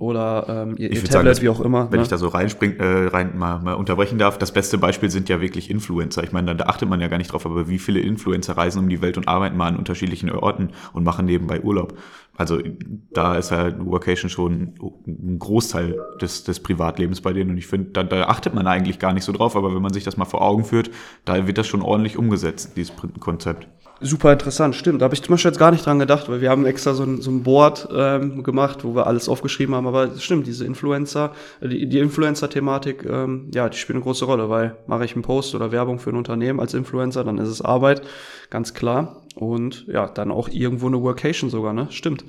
oder 0.03 0.47
ähm, 0.49 0.75
ihr, 0.79 0.91
ihr 0.91 1.05
Tablet, 1.05 1.37
sagen, 1.37 1.45
wie 1.45 1.49
auch 1.49 1.61
immer. 1.61 1.93
Wenn 1.93 2.01
ne? 2.01 2.03
ich 2.03 2.09
da 2.09 2.19
so 2.19 2.27
reinspringen, 2.27 2.81
äh, 2.81 3.07
rein 3.07 3.39
mal, 3.39 3.61
mal 3.61 3.75
unterbrechen 3.75 4.19
darf, 4.19 4.37
das 4.37 4.51
beste 4.51 4.77
Beispiel 4.77 5.11
sind 5.11 5.29
ja 5.29 5.41
wirklich 5.41 5.71
Influencer. 5.71 6.25
Ich 6.25 6.33
meine, 6.33 6.49
da, 6.49 6.55
da 6.55 6.65
achtet 6.65 6.89
man 6.89 7.01
ja 7.01 7.07
gar 7.07 7.19
nicht 7.19 7.33
drauf, 7.33 7.47
aber 7.47 7.69
wie 7.69 7.79
viele 7.79 8.01
Influencer 8.01 8.57
reisen 8.57 8.81
um 8.81 8.89
die 8.89 9.01
Welt 9.01 9.17
und 9.17 9.29
arbeiten 9.29 9.57
mal 9.57 9.69
an 9.69 9.77
unterschiedlichen 9.77 10.29
Orten 10.33 10.71
und 10.93 11.05
machen 11.05 11.27
nebenbei 11.27 11.61
Urlaub. 11.61 11.97
Also 12.37 12.59
da 13.13 13.37
ist 13.37 13.53
ja 13.53 13.73
Workation 13.87 14.29
schon 14.29 14.75
ein 15.07 15.39
Großteil 15.39 15.97
des, 16.21 16.43
des 16.43 16.59
Privatlebens 16.59 17.21
bei 17.21 17.33
denen 17.33 17.51
und 17.51 17.59
ich 17.59 17.69
finde, 17.69 17.91
da, 17.91 18.03
da 18.03 18.25
achtet 18.25 18.55
man 18.55 18.67
eigentlich 18.67 18.99
gar 18.99 19.13
nicht 19.13 19.25
so 19.25 19.31
drauf, 19.31 19.55
aber 19.55 19.73
wenn 19.73 19.83
man 19.83 19.93
sich 19.93 20.03
das 20.03 20.17
mal 20.17 20.25
vor 20.25 20.43
Augen 20.43 20.65
führt, 20.65 20.91
da 21.25 21.47
wird 21.47 21.59
das 21.59 21.69
schon 21.69 21.81
ordentlich 21.83 22.17
umgesetzt, 22.17 22.73
dieses 22.75 22.93
Konzept. 23.21 23.69
Super 24.05 24.33
interessant, 24.33 24.75
stimmt. 24.75 25.01
Da 25.01 25.05
habe 25.05 25.15
ich 25.15 25.23
zum 25.23 25.33
Beispiel 25.33 25.51
jetzt 25.51 25.59
gar 25.59 25.71
nicht 25.71 25.87
dran 25.87 26.01
gedacht, 26.01 26.29
weil 26.29 26.41
wir 26.41 26.51
haben 26.51 26.67
extra 26.67 26.93
so 26.93 27.05
ein, 27.05 27.23
so 27.23 27.31
ein 27.31 27.45
Board 27.45 27.89
ähm, 27.95 28.43
gemacht, 28.43 28.83
wo 28.83 28.97
wir 28.97 29.07
alles 29.07 29.29
aufgeschrieben 29.29 29.75
haben. 29.75 29.87
Aber 29.87 30.19
stimmt, 30.19 30.47
diese 30.49 30.65
Influencer, 30.65 31.33
äh, 31.61 31.69
die, 31.69 31.89
die 31.89 31.99
Influencer-Thematik, 32.01 33.05
ähm, 33.09 33.51
ja, 33.55 33.69
die 33.69 33.79
spielt 33.79 33.97
eine 33.97 34.03
große 34.03 34.25
Rolle, 34.25 34.49
weil 34.49 34.77
mache 34.87 35.05
ich 35.05 35.15
einen 35.15 35.23
Post 35.23 35.55
oder 35.55 35.71
Werbung 35.71 36.01
für 36.01 36.11
ein 36.11 36.17
Unternehmen 36.17 36.59
als 36.59 36.75
Influencer, 36.75 37.23
dann 37.23 37.39
ist 37.39 37.49
es 37.49 37.63
Arbeit, 37.63 38.03
ganz 38.51 38.75
klar. 38.75 39.23
Und 39.37 39.87
ja, 39.87 40.09
dann 40.09 40.33
auch 40.33 40.49
irgendwo 40.49 40.89
eine 40.89 41.01
Workation 41.01 41.49
sogar, 41.49 41.73
ne? 41.73 41.87
Stimmt. 41.91 42.25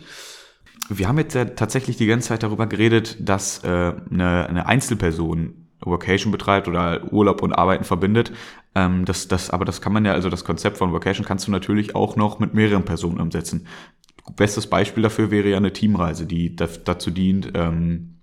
Wir 0.90 1.08
haben 1.08 1.18
jetzt 1.18 1.34
ja 1.34 1.46
tatsächlich 1.46 1.98
die 1.98 2.06
ganze 2.06 2.30
Zeit 2.30 2.44
darüber 2.44 2.68
geredet, 2.68 3.18
dass 3.20 3.64
äh, 3.64 3.68
eine, 3.68 4.48
eine 4.48 4.68
Einzelperson 4.68 5.63
Workation 5.86 6.32
betreibt 6.32 6.68
oder 6.68 7.12
Urlaub 7.12 7.42
und 7.42 7.54
Arbeiten 7.54 7.84
verbindet. 7.84 8.32
Ähm, 8.76 9.06
das, 9.06 9.28
das, 9.28 9.50
aber 9.50 9.66
das 9.66 9.82
kann 9.82 9.94
man 9.94 10.06
ja, 10.06 10.14
also 10.14 10.30
das 10.30 10.46
Konzept 10.46 10.78
von 10.78 10.92
Workation 10.92 11.26
kannst 11.26 11.48
du 11.48 11.52
natürlich 11.52 11.96
auch 11.96 12.16
noch 12.16 12.40
mit 12.40 12.54
mehreren 12.54 12.86
Personen 12.86 13.20
umsetzen. 13.20 13.68
Bestes 14.36 14.68
Beispiel 14.68 15.04
dafür 15.04 15.32
wäre 15.32 15.50
ja 15.50 15.58
eine 15.58 15.74
Teamreise, 15.74 16.26
die 16.26 16.56
dazu 16.56 17.12
dient, 17.12 17.52
ähm, 17.56 18.14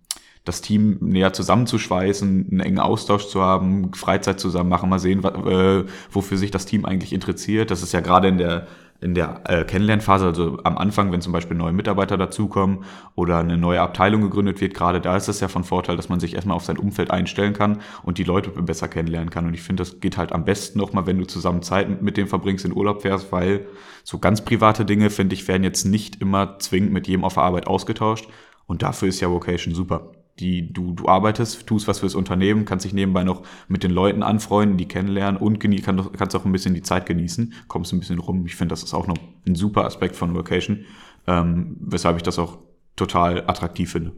das 0.44 0.62
Team 0.62 0.98
näher 1.00 1.32
zusammenzuschweißen, 1.32 2.48
einen 2.50 2.60
engen 2.60 2.78
Austausch 2.78 3.26
zu 3.26 3.42
haben, 3.42 3.92
Freizeit 3.92 4.40
zusammen 4.40 4.70
machen, 4.70 4.88
mal 4.88 4.98
sehen, 4.98 5.22
äh, 5.22 5.84
wofür 6.10 6.38
sich 6.38 6.50
das 6.50 6.64
Team 6.64 6.86
eigentlich 6.86 7.12
interessiert. 7.12 7.70
Das 7.70 7.82
ist 7.82 7.92
ja 7.92 8.00
gerade 8.00 8.28
in 8.28 8.38
der 8.38 8.66
in 9.00 9.14
der 9.14 9.40
äh, 9.44 9.64
Kennenlernphase, 9.64 10.26
also 10.26 10.58
am 10.62 10.76
Anfang, 10.76 11.10
wenn 11.10 11.22
zum 11.22 11.32
Beispiel 11.32 11.56
neue 11.56 11.72
Mitarbeiter 11.72 12.18
dazukommen 12.18 12.84
oder 13.14 13.38
eine 13.38 13.56
neue 13.56 13.80
Abteilung 13.80 14.20
gegründet 14.20 14.60
wird, 14.60 14.74
gerade 14.74 15.00
da 15.00 15.16
ist 15.16 15.28
es 15.28 15.40
ja 15.40 15.48
von 15.48 15.64
Vorteil, 15.64 15.96
dass 15.96 16.10
man 16.10 16.20
sich 16.20 16.34
erstmal 16.34 16.56
auf 16.56 16.64
sein 16.64 16.76
Umfeld 16.76 17.10
einstellen 17.10 17.54
kann 17.54 17.80
und 18.02 18.18
die 18.18 18.24
Leute 18.24 18.50
besser 18.50 18.88
kennenlernen 18.88 19.30
kann. 19.30 19.46
Und 19.46 19.54
ich 19.54 19.62
finde, 19.62 19.82
das 19.82 20.00
geht 20.00 20.18
halt 20.18 20.32
am 20.32 20.44
besten 20.44 20.78
nochmal, 20.78 21.06
wenn 21.06 21.18
du 21.18 21.24
zusammen 21.24 21.62
Zeit 21.62 22.02
mit 22.02 22.16
dem 22.16 22.28
verbringst, 22.28 22.64
in 22.64 22.76
Urlaub 22.76 23.02
fährst, 23.02 23.32
weil 23.32 23.66
so 24.04 24.18
ganz 24.18 24.42
private 24.44 24.84
Dinge, 24.84 25.08
finde 25.08 25.34
ich, 25.34 25.48
werden 25.48 25.64
jetzt 25.64 25.84
nicht 25.84 26.20
immer 26.20 26.58
zwingend 26.58 26.92
mit 26.92 27.08
jedem 27.08 27.24
auf 27.24 27.34
der 27.34 27.44
Arbeit 27.44 27.66
ausgetauscht. 27.66 28.28
Und 28.66 28.82
dafür 28.82 29.08
ist 29.08 29.20
ja 29.20 29.30
Vocation 29.30 29.74
super 29.74 30.12
die 30.38 30.72
du, 30.72 30.92
du 30.92 31.08
arbeitest, 31.08 31.66
tust 31.66 31.88
was 31.88 32.00
fürs 32.00 32.14
Unternehmen, 32.14 32.64
kannst 32.64 32.84
dich 32.84 32.94
nebenbei 32.94 33.24
noch 33.24 33.42
mit 33.68 33.82
den 33.82 33.90
Leuten 33.90 34.22
anfreunden, 34.22 34.78
die 34.78 34.88
kennenlernen 34.88 35.40
und 35.40 35.58
kann, 35.58 36.08
kannst 36.16 36.34
auch 36.36 36.44
ein 36.44 36.52
bisschen 36.52 36.74
die 36.74 36.82
Zeit 36.82 37.06
genießen, 37.06 37.52
kommst 37.68 37.92
ein 37.92 38.00
bisschen 38.00 38.18
rum. 38.18 38.46
Ich 38.46 38.56
finde, 38.56 38.72
das 38.72 38.82
ist 38.82 38.94
auch 38.94 39.06
noch 39.06 39.18
ein 39.46 39.54
super 39.54 39.84
Aspekt 39.84 40.16
von 40.16 40.34
Vacation, 40.34 40.84
ähm, 41.26 41.76
weshalb 41.80 42.16
ich 42.16 42.22
das 42.22 42.38
auch 42.38 42.58
total 42.96 43.44
attraktiv 43.46 43.92
finde. 43.92 44.12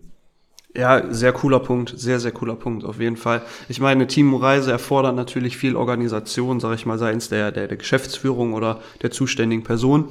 Ja, 0.75 1.13
sehr 1.13 1.33
cooler 1.33 1.61
Punkt, 1.61 1.93
sehr, 1.97 2.19
sehr 2.19 2.33
cooler 2.33 2.57
Punkt, 2.57 2.85
auf 2.85 2.99
jeden 2.99 3.19
Fall. 3.19 3.43
Ich 3.69 3.79
meine, 3.79 3.93
eine 3.93 4.07
Teamreise 4.07 4.73
erfordert 4.73 5.15
natürlich 5.15 5.59
viel 5.59 5.77
Organisation, 5.77 6.61
sage 6.61 6.77
ich 6.77 6.87
mal, 6.87 6.97
seitens 6.99 7.29
der, 7.29 7.53
der, 7.53 7.69
der 7.69 7.77
Geschäftsführung 7.77 8.55
oder 8.55 8.81
der 9.03 9.11
zuständigen 9.11 9.65
Person. 9.65 10.09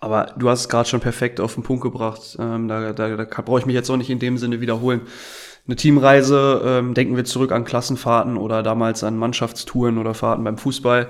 Aber 0.00 0.32
du 0.36 0.48
hast 0.48 0.60
es 0.62 0.68
gerade 0.68 0.88
schon 0.88 1.00
perfekt 1.00 1.40
auf 1.40 1.54
den 1.54 1.62
Punkt 1.62 1.82
gebracht. 1.82 2.36
Ähm, 2.38 2.68
da 2.68 2.92
da, 2.92 3.16
da 3.16 3.24
brauche 3.42 3.60
ich 3.60 3.66
mich 3.66 3.74
jetzt 3.74 3.90
auch 3.90 3.96
nicht 3.96 4.10
in 4.10 4.18
dem 4.18 4.38
Sinne 4.38 4.60
wiederholen. 4.60 5.02
Eine 5.66 5.76
Teamreise, 5.76 6.62
ähm, 6.64 6.94
denken 6.94 7.16
wir 7.16 7.24
zurück 7.24 7.52
an 7.52 7.64
Klassenfahrten 7.64 8.36
oder 8.36 8.62
damals 8.62 9.04
an 9.04 9.16
Mannschaftstouren 9.18 9.98
oder 9.98 10.14
Fahrten 10.14 10.42
beim 10.42 10.56
Fußball. 10.56 11.08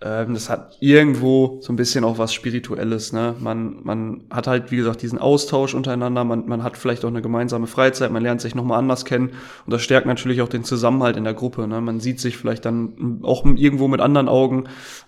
Ähm, 0.00 0.34
das 0.34 0.48
hat 0.48 0.76
irgendwo 0.78 1.58
so 1.60 1.72
ein 1.72 1.76
bisschen 1.76 2.04
auch 2.04 2.18
was 2.18 2.32
Spirituelles. 2.32 3.12
Ne? 3.12 3.34
Man, 3.40 3.78
man 3.82 4.20
hat 4.30 4.46
halt, 4.46 4.70
wie 4.70 4.76
gesagt, 4.76 5.02
diesen 5.02 5.18
Austausch 5.18 5.74
untereinander. 5.74 6.22
Man, 6.22 6.46
man 6.46 6.62
hat 6.62 6.76
vielleicht 6.76 7.04
auch 7.04 7.08
eine 7.08 7.22
gemeinsame 7.22 7.66
Freizeit. 7.66 8.12
Man 8.12 8.22
lernt 8.22 8.40
sich 8.40 8.54
nochmal 8.54 8.78
anders 8.78 9.04
kennen. 9.04 9.30
Und 9.66 9.72
das 9.72 9.82
stärkt 9.82 10.06
natürlich 10.06 10.40
auch 10.40 10.48
den 10.48 10.62
Zusammenhalt 10.62 11.16
in 11.16 11.24
der 11.24 11.34
Gruppe. 11.34 11.66
Ne? 11.66 11.80
Man 11.80 11.98
sieht 11.98 12.20
sich 12.20 12.36
vielleicht 12.36 12.64
dann 12.64 13.20
auch 13.24 13.44
irgendwo 13.44 13.88
mit 13.88 14.00
anderen 14.00 14.28
Augen, 14.28 14.64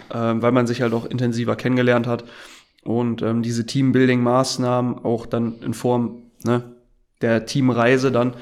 äh, 0.08 0.16
weil 0.16 0.52
man 0.52 0.66
sich 0.66 0.82
halt 0.82 0.92
auch 0.92 1.06
intensiver 1.06 1.54
kennengelernt 1.54 2.08
hat. 2.08 2.24
Und 2.82 3.22
ähm, 3.22 3.42
diese 3.42 3.66
Teambuilding-Maßnahmen 3.66 5.04
auch 5.04 5.26
dann 5.26 5.60
in 5.60 5.74
Form 5.74 6.22
ne, 6.44 6.62
der 7.20 7.46
Teamreise 7.46 8.10
dann. 8.10 8.34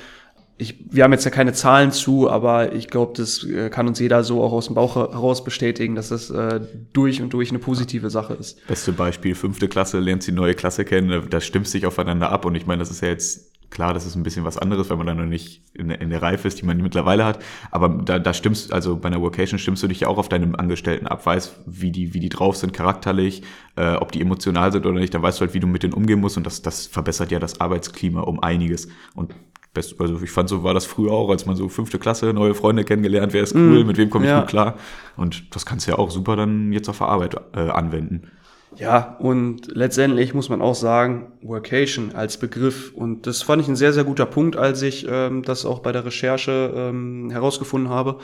Ich, 0.61 0.85
wir 0.91 1.05
haben 1.05 1.13
jetzt 1.13 1.25
ja 1.25 1.31
keine 1.31 1.53
Zahlen 1.53 1.93
zu, 1.93 2.29
aber 2.29 2.73
ich 2.73 2.89
glaube, 2.89 3.13
das 3.17 3.45
äh, 3.45 3.71
kann 3.71 3.87
uns 3.87 4.01
jeder 4.01 4.25
so 4.25 4.43
auch 4.43 4.53
aus 4.53 4.67
dem 4.67 4.75
Bauch 4.75 4.97
heraus 4.97 5.45
bestätigen, 5.45 5.95
dass 5.95 6.09
das 6.09 6.31
äh, 6.31 6.61
durch 6.93 7.23
und 7.23 7.33
durch 7.33 7.51
eine 7.51 7.61
positive 7.61 8.11
Sache 8.11 8.35
ist. 8.35 8.67
Beste 8.67 8.93
Beispiel, 8.93 9.37
fünfte 9.37 9.69
Klasse, 9.69 10.01
lernt 10.01 10.25
sie 10.25 10.33
neue 10.33 10.55
Klasse 10.55 10.85
kennen, 10.85 11.29
da 11.31 11.41
stimmt 11.41 11.69
sich 11.69 11.87
aufeinander 11.87 12.31
ab 12.31 12.45
und 12.45 12.57
ich 12.57 12.67
meine, 12.67 12.81
das 12.81 12.91
ist 12.91 13.03
ja 13.03 13.09
jetzt 13.09 13.53
Klar, 13.71 13.93
das 13.93 14.07
ist 14.07 14.17
ein 14.17 14.23
bisschen 14.23 14.45
was 14.45 14.57
anderes, 14.57 14.89
weil 14.89 14.97
man 14.97 15.07
dann 15.07 15.19
noch 15.19 15.27
nicht 15.27 15.63
in, 15.75 15.91
in 15.91 16.09
der 16.09 16.23
Reife 16.23 16.49
ist, 16.49 16.61
die 16.61 16.65
man 16.65 16.79
mittlerweile 16.79 17.25
hat. 17.25 17.39
Aber 17.71 17.89
da, 17.89 18.19
da 18.19 18.33
stimmst, 18.33 18.73
also 18.73 18.97
bei 18.97 19.09
einer 19.09 19.21
Workation 19.21 19.59
stimmst 19.59 19.83
du 19.83 19.89
dich 19.89 20.01
ja 20.01 20.09
auch 20.09 20.17
auf 20.17 20.29
deinem 20.29 20.55
Angestellten 20.55 21.07
ab, 21.07 21.27
weißt, 21.27 21.61
wie 21.67 21.93
die, 21.93 22.15
wie 22.15 22.21
die 22.21 22.31
drauf 22.31 22.57
sind, 22.57 22.73
charakterlich, 22.73 23.43
äh, 23.77 23.95
ob 23.95 24.13
die 24.13 24.23
emotional 24.23 24.73
sind 24.73 24.87
oder 24.87 24.99
nicht, 24.99 25.13
dann 25.13 25.23
weißt 25.23 25.39
du 25.39 25.43
halt, 25.43 25.55
wie 25.55 25.61
du 25.61 25.67
mit 25.67 25.83
denen 25.83 25.93
umgehen 25.93 26.21
musst 26.21 26.37
und 26.37 26.47
das, 26.47 26.63
das 26.63 26.87
verbessert 26.87 27.31
ja 27.31 27.39
das 27.39 27.61
Arbeitsklima 27.61 28.23
um 28.23 28.41
einiges. 28.41 28.89
Und 29.15 29.35
best, 29.75 30.01
also 30.01 30.21
ich 30.23 30.31
fand 30.31 30.49
so 30.49 30.65
war 30.65 30.75
das 30.75 30.87
früher 30.87 31.13
auch, 31.13 31.31
als 31.31 31.47
man 31.47 31.57
so 31.57 31.69
fünfte 31.69 31.99
Klasse, 31.99 32.33
neue 32.33 32.55
Freunde 32.55 32.85
kennengelernt, 32.85 33.33
wer 33.33 33.43
ist 33.43 33.55
cool, 33.55 33.85
mm, 33.85 33.87
mit 33.87 33.97
wem 33.97 34.11
komme 34.11 34.25
ich 34.25 34.31
ja. 34.31 34.41
gut 34.41 34.49
klar. 34.49 34.77
Und 35.17 35.55
das 35.55 35.67
kannst 35.67 35.87
du 35.87 35.93
ja 35.93 35.99
auch 35.99 36.11
super 36.11 36.37
dann 36.37 36.73
jetzt 36.73 36.89
auf 36.89 36.99
der 36.99 37.09
Arbeit 37.09 37.37
äh, 37.55 37.69
anwenden. 37.71 38.31
Ja, 38.77 39.17
und 39.19 39.75
letztendlich 39.75 40.35
muss 40.35 40.49
man 40.49 40.63
auch 40.63 40.75
sagen, 40.75 41.33
Workation 41.43 42.15
als 42.15 42.37
Begriff. 42.37 42.93
Und 42.95 43.27
das 43.27 43.43
fand 43.43 43.63
ich 43.63 43.69
ein 43.69 43.77
sehr, 43.77 43.93
sehr 43.93 44.05
guter 44.05 44.27
Punkt, 44.27 44.57
als 44.57 44.83
ich 44.83 45.07
ähm, 45.09 45.43
das 45.43 45.65
auch 45.65 45.81
bei 45.81 45.93
der 45.93 46.05
Recherche 46.05 46.73
ähm, 46.75 47.31
herausgefunden 47.31 47.91
habe. 47.91 48.19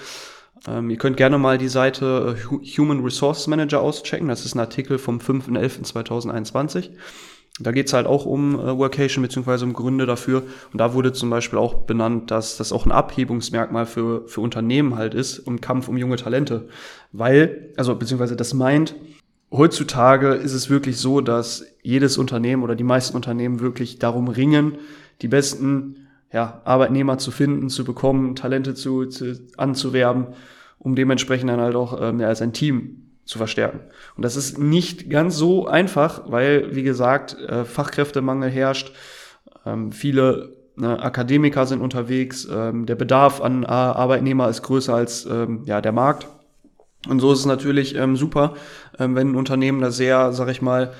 Ähm, 0.68 0.90
ihr 0.90 0.96
könnt 0.96 1.16
gerne 1.16 1.38
mal 1.38 1.58
die 1.58 1.68
Seite 1.68 2.36
äh, 2.38 2.78
Human 2.78 3.02
Resource 3.02 3.46
Manager 3.46 3.80
auschecken. 3.80 4.28
Das 4.28 4.44
ist 4.44 4.54
ein 4.54 4.60
Artikel 4.60 4.98
vom 4.98 5.18
5.11.2021. 5.18 6.90
Da 7.60 7.70
geht's 7.70 7.92
halt 7.92 8.06
auch 8.06 8.26
um 8.26 8.58
äh, 8.58 8.76
Workation 8.76 9.22
beziehungsweise 9.22 9.64
um 9.64 9.72
Gründe 9.72 10.06
dafür. 10.06 10.42
Und 10.72 10.80
da 10.80 10.92
wurde 10.92 11.12
zum 11.12 11.30
Beispiel 11.30 11.58
auch 11.58 11.82
benannt, 11.82 12.30
dass 12.30 12.56
das 12.56 12.72
auch 12.72 12.84
ein 12.84 12.92
Abhebungsmerkmal 12.92 13.86
für, 13.86 14.26
für 14.26 14.40
Unternehmen 14.40 14.96
halt 14.96 15.14
ist 15.14 15.38
im 15.38 15.60
Kampf 15.60 15.88
um 15.88 15.96
junge 15.96 16.16
Talente. 16.16 16.68
Weil, 17.12 17.72
also 17.76 17.94
beziehungsweise 17.94 18.34
das 18.34 18.54
meint, 18.54 18.96
heutzutage 19.56 20.34
ist 20.34 20.52
es 20.52 20.68
wirklich 20.68 20.98
so, 20.98 21.20
dass 21.20 21.64
jedes 21.82 22.18
Unternehmen 22.18 22.62
oder 22.62 22.74
die 22.74 22.84
meisten 22.84 23.16
Unternehmen 23.16 23.60
wirklich 23.60 23.98
darum 23.98 24.28
ringen, 24.28 24.78
die 25.22 25.28
besten 25.28 26.08
ja, 26.32 26.60
Arbeitnehmer 26.64 27.18
zu 27.18 27.30
finden, 27.30 27.68
zu 27.68 27.84
bekommen, 27.84 28.34
Talente 28.34 28.74
zu, 28.74 29.06
zu 29.06 29.38
anzuwerben, 29.56 30.28
um 30.78 30.96
dementsprechend 30.96 31.48
dann 31.48 31.60
halt 31.60 31.76
auch 31.76 32.00
ähm, 32.00 32.20
ja, 32.20 32.26
als 32.26 32.42
ein 32.42 32.52
Team 32.52 33.12
zu 33.24 33.38
verstärken. 33.38 33.80
Und 34.16 34.24
das 34.24 34.36
ist 34.36 34.58
nicht 34.58 35.08
ganz 35.08 35.36
so 35.36 35.66
einfach, 35.66 36.22
weil, 36.26 36.74
wie 36.74 36.82
gesagt, 36.82 37.38
äh, 37.38 37.64
Fachkräftemangel 37.64 38.50
herrscht. 38.50 38.92
Ähm, 39.64 39.92
viele 39.92 40.56
ne, 40.76 41.00
Akademiker 41.00 41.66
sind 41.66 41.80
unterwegs. 41.80 42.48
Ähm, 42.50 42.86
der 42.86 42.96
Bedarf 42.96 43.40
an 43.40 43.62
äh, 43.62 43.66
Arbeitnehmer 43.66 44.48
ist 44.48 44.62
größer 44.62 44.94
als 44.94 45.24
ähm, 45.26 45.62
ja, 45.64 45.80
der 45.80 45.92
Markt. 45.92 46.26
Und 47.08 47.20
so 47.20 47.32
ist 47.32 47.40
es 47.40 47.46
natürlich 47.46 47.94
ähm, 47.96 48.16
super, 48.16 48.54
ähm, 48.98 49.14
wenn 49.14 49.32
ein 49.32 49.36
Unternehmen 49.36 49.80
da 49.80 49.90
sehr, 49.90 50.32
sag 50.32 50.48
ich 50.48 50.62
mal, 50.62 50.92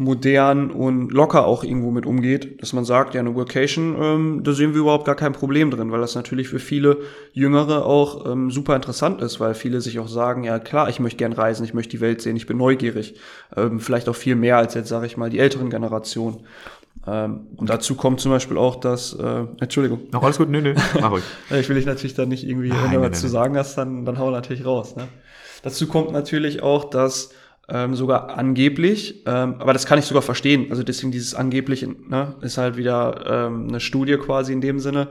modern 0.00 0.70
und 0.70 1.12
locker 1.12 1.44
auch 1.44 1.62
irgendwo 1.62 1.90
mit 1.90 2.06
umgeht, 2.06 2.62
dass 2.62 2.72
man 2.72 2.86
sagt, 2.86 3.12
ja, 3.12 3.20
eine 3.20 3.34
Workation, 3.34 3.96
ähm, 4.00 4.40
da 4.42 4.52
sehen 4.52 4.72
wir 4.72 4.80
überhaupt 4.80 5.04
gar 5.04 5.14
kein 5.14 5.34
Problem 5.34 5.70
drin, 5.70 5.92
weil 5.92 6.00
das 6.00 6.14
natürlich 6.14 6.48
für 6.48 6.58
viele 6.58 6.98
Jüngere 7.34 7.84
auch 7.84 8.24
ähm, 8.24 8.50
super 8.50 8.74
interessant 8.74 9.20
ist, 9.20 9.40
weil 9.40 9.54
viele 9.54 9.82
sich 9.82 9.98
auch 9.98 10.08
sagen, 10.08 10.42
ja 10.44 10.58
klar, 10.58 10.88
ich 10.88 11.00
möchte 11.00 11.18
gern 11.18 11.34
reisen, 11.34 11.64
ich 11.64 11.74
möchte 11.74 11.90
die 11.90 12.00
Welt 12.00 12.22
sehen, 12.22 12.34
ich 12.36 12.46
bin 12.46 12.56
neugierig, 12.56 13.16
ähm, 13.54 13.78
vielleicht 13.78 14.08
auch 14.08 14.16
viel 14.16 14.36
mehr 14.36 14.56
als 14.56 14.72
jetzt, 14.72 14.88
sage 14.88 15.04
ich 15.04 15.18
mal, 15.18 15.28
die 15.28 15.38
älteren 15.38 15.68
Generationen. 15.68 16.46
Ähm, 17.06 17.48
und 17.56 17.68
dazu 17.68 17.94
kommt 17.94 18.20
zum 18.20 18.30
Beispiel 18.30 18.56
auch, 18.56 18.76
dass, 18.76 19.12
äh, 19.12 19.44
Entschuldigung. 19.60 20.00
Noch 20.12 20.22
alles 20.22 20.38
gut, 20.38 20.48
nö, 20.48 20.62
nö, 20.62 20.74
mach 21.00 21.10
ruhig. 21.10 21.24
ich 21.50 21.68
will 21.68 21.76
dich 21.76 21.86
natürlich 21.86 22.14
dann 22.14 22.30
nicht 22.30 22.44
irgendwie, 22.44 22.70
wenn 22.70 22.90
du 22.90 23.02
was 23.02 23.20
zu 23.20 23.28
sagen 23.28 23.54
hast, 23.58 23.76
dann, 23.76 24.06
dann 24.06 24.18
hau 24.18 24.30
natürlich 24.30 24.64
raus. 24.64 24.96
Ne? 24.96 25.08
Dazu 25.62 25.86
kommt 25.86 26.12
natürlich 26.12 26.62
auch, 26.62 26.84
dass 26.84 27.30
ähm, 27.68 27.94
sogar 27.94 28.36
angeblich, 28.36 29.22
ähm, 29.26 29.56
aber 29.58 29.72
das 29.72 29.86
kann 29.86 29.98
ich 29.98 30.04
sogar 30.04 30.22
verstehen. 30.22 30.66
Also 30.70 30.82
deswegen 30.82 31.12
dieses 31.12 31.34
angeblich 31.34 31.86
ne, 31.86 32.34
ist 32.40 32.58
halt 32.58 32.76
wieder 32.76 33.46
ähm, 33.48 33.68
eine 33.68 33.80
Studie 33.80 34.16
quasi 34.16 34.52
in 34.52 34.60
dem 34.60 34.80
Sinne, 34.80 35.08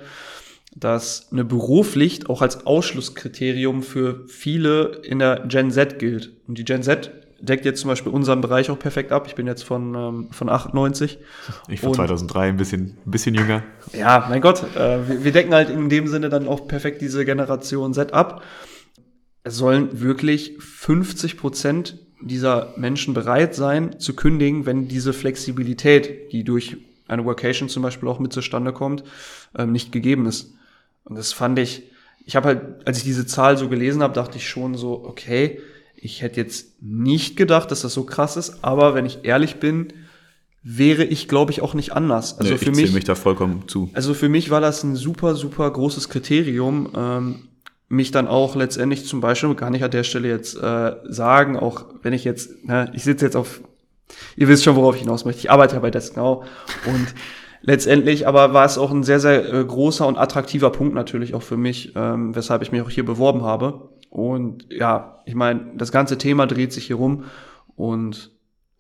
dass 0.76 1.30
eine 1.32 1.46
Büropflicht 1.46 2.30
auch 2.30 2.42
als 2.42 2.66
Ausschlusskriterium 2.66 3.82
für 3.82 4.26
viele 4.28 5.00
in 5.04 5.20
der 5.20 5.46
Gen 5.48 5.72
Z 5.72 6.00
gilt. 6.00 6.32
Und 6.48 6.58
die 6.58 6.66
Gen 6.66 6.84
Z 6.84 7.12
deckt 7.42 7.66
jetzt 7.66 7.82
zum 7.82 7.90
Beispiel 7.90 8.12
unseren 8.12 8.42
Bereich 8.42 8.70
auch 8.70 8.78
perfekt 8.78 9.12
ab. 9.12 9.26
Ich 9.28 9.36
bin 9.36 9.48
jetzt 9.48 9.64
von, 9.64 9.96
ähm, 9.96 10.28
von 10.32 10.50
98. 10.50 11.18
Ich 11.70 11.80
von 11.80 11.94
2003, 11.94 12.50
ein 12.50 12.58
bisschen, 12.58 12.98
ein 13.06 13.12
bisschen 13.12 13.36
jünger. 13.36 13.64
Ja, 13.94 14.26
mein 14.30 14.42
Gott, 14.42 14.64
äh, 14.76 15.08
wir, 15.08 15.24
wir 15.24 15.32
decken 15.32 15.54
halt 15.54 15.70
in 15.70 15.90
dem 15.90 16.08
Sinne 16.08 16.30
dann 16.30 16.48
auch 16.48 16.68
perfekt 16.68 17.02
diese 17.02 17.24
Generation 17.26 17.94
Z 17.94 18.14
ab. 18.14 18.44
Es 19.50 19.56
sollen 19.56 20.00
wirklich 20.00 20.58
50 20.60 21.36
Prozent 21.36 21.98
dieser 22.22 22.76
Menschen 22.78 23.16
bereit 23.16 23.56
sein 23.56 24.00
zu 24.00 24.16
kündigen, 24.16 24.68
wenn 24.68 24.88
diese 24.88 25.12
Flexibilität, 25.12 26.32
die 26.32 26.44
durch 26.44 26.78
eine 27.08 27.26
Workation 27.26 27.68
zum 27.68 27.82
Beispiel 27.82 28.08
auch 28.10 28.20
mit 28.20 28.32
zustande 28.32 28.74
kommt, 28.74 29.04
ähm, 29.58 29.72
nicht 29.72 29.92
gegeben 29.92 30.28
ist. 30.28 30.54
Und 31.04 31.18
das 31.18 31.34
fand 31.34 31.58
ich, 31.58 31.82
ich 32.28 32.36
habe 32.36 32.48
halt, 32.48 32.62
als 32.88 33.00
ich 33.00 33.06
diese 33.06 33.26
Zahl 33.26 33.58
so 33.58 33.70
gelesen 33.70 34.04
habe, 34.04 34.14
dachte 34.14 34.38
ich 34.38 34.48
schon 34.48 34.76
so, 34.76 35.04
okay, 35.04 35.60
ich 35.96 36.22
hätte 36.22 36.40
jetzt 36.40 36.80
nicht 36.80 37.36
gedacht, 37.36 37.72
dass 37.72 37.82
das 37.82 37.96
so 37.96 38.04
krass 38.04 38.38
ist, 38.38 38.64
aber 38.64 38.94
wenn 38.94 39.08
ich 39.08 39.22
ehrlich 39.24 39.56
bin, 39.56 39.88
wäre 40.62 41.06
ich, 41.06 41.28
glaube 41.28 41.52
ich, 41.52 41.64
auch 41.64 41.74
nicht 41.74 41.94
anders. 41.94 42.38
Also 42.38 42.52
nee, 42.52 42.60
für 42.60 42.72
mich, 42.72 42.94
mich 42.94 43.04
da 43.04 43.16
vollkommen 43.16 43.68
zu. 43.68 43.90
Also 43.94 44.14
für 44.14 44.30
mich 44.30 44.52
war 44.52 44.62
das 44.62 44.84
ein 44.84 44.96
super, 44.96 45.34
super 45.34 45.72
großes 45.72 46.08
Kriterium, 46.08 46.92
ähm, 46.96 47.49
mich 47.90 48.12
dann 48.12 48.28
auch 48.28 48.56
letztendlich 48.56 49.06
zum 49.06 49.20
Beispiel, 49.20 49.54
kann 49.56 49.74
ich 49.74 49.84
an 49.84 49.92
der 49.92 50.04
Stelle 50.04 50.28
jetzt 50.28 50.56
äh, 50.62 50.96
sagen, 51.06 51.58
auch 51.58 51.86
wenn 52.04 52.14
ich 52.14 52.24
jetzt, 52.24 52.64
ne, 52.66 52.92
ich 52.94 53.04
sitze 53.04 53.26
jetzt 53.26 53.36
auf, 53.36 53.62
ihr 54.36 54.48
wisst 54.48 54.64
schon, 54.64 54.76
worauf 54.76 54.96
ich 54.96 55.02
hinaus 55.02 55.26
möchte, 55.26 55.40
ich 55.40 55.52
arbeite 55.52 55.76
ja 55.76 55.82
bei 55.82 55.92
Desknow 55.92 56.46
und 56.86 57.16
letztendlich 57.62 58.28
aber 58.28 58.54
war 58.54 58.66
es 58.66 58.78
auch 58.78 58.92
ein 58.92 59.04
sehr, 59.04 59.20
sehr 59.20 59.52
äh, 59.52 59.66
großer 59.66 60.08
und 60.08 60.18
attraktiver 60.18 60.72
Punkt 60.72 60.94
natürlich 60.94 61.34
auch 61.34 61.42
für 61.42 61.58
mich, 61.58 61.94
ähm, 61.96 62.36
weshalb 62.36 62.62
ich 62.62 62.72
mich 62.72 62.82
auch 62.82 62.90
hier 62.90 63.06
beworben 63.06 63.44
habe. 63.44 63.90
Und 64.10 64.66
ja, 64.72 65.20
ich 65.26 65.36
meine, 65.36 65.72
das 65.76 65.92
ganze 65.92 66.18
Thema 66.18 66.48
dreht 66.48 66.74
sich 66.74 66.88
hier 66.88 66.96
rum. 66.96 67.26
Und 67.76 68.32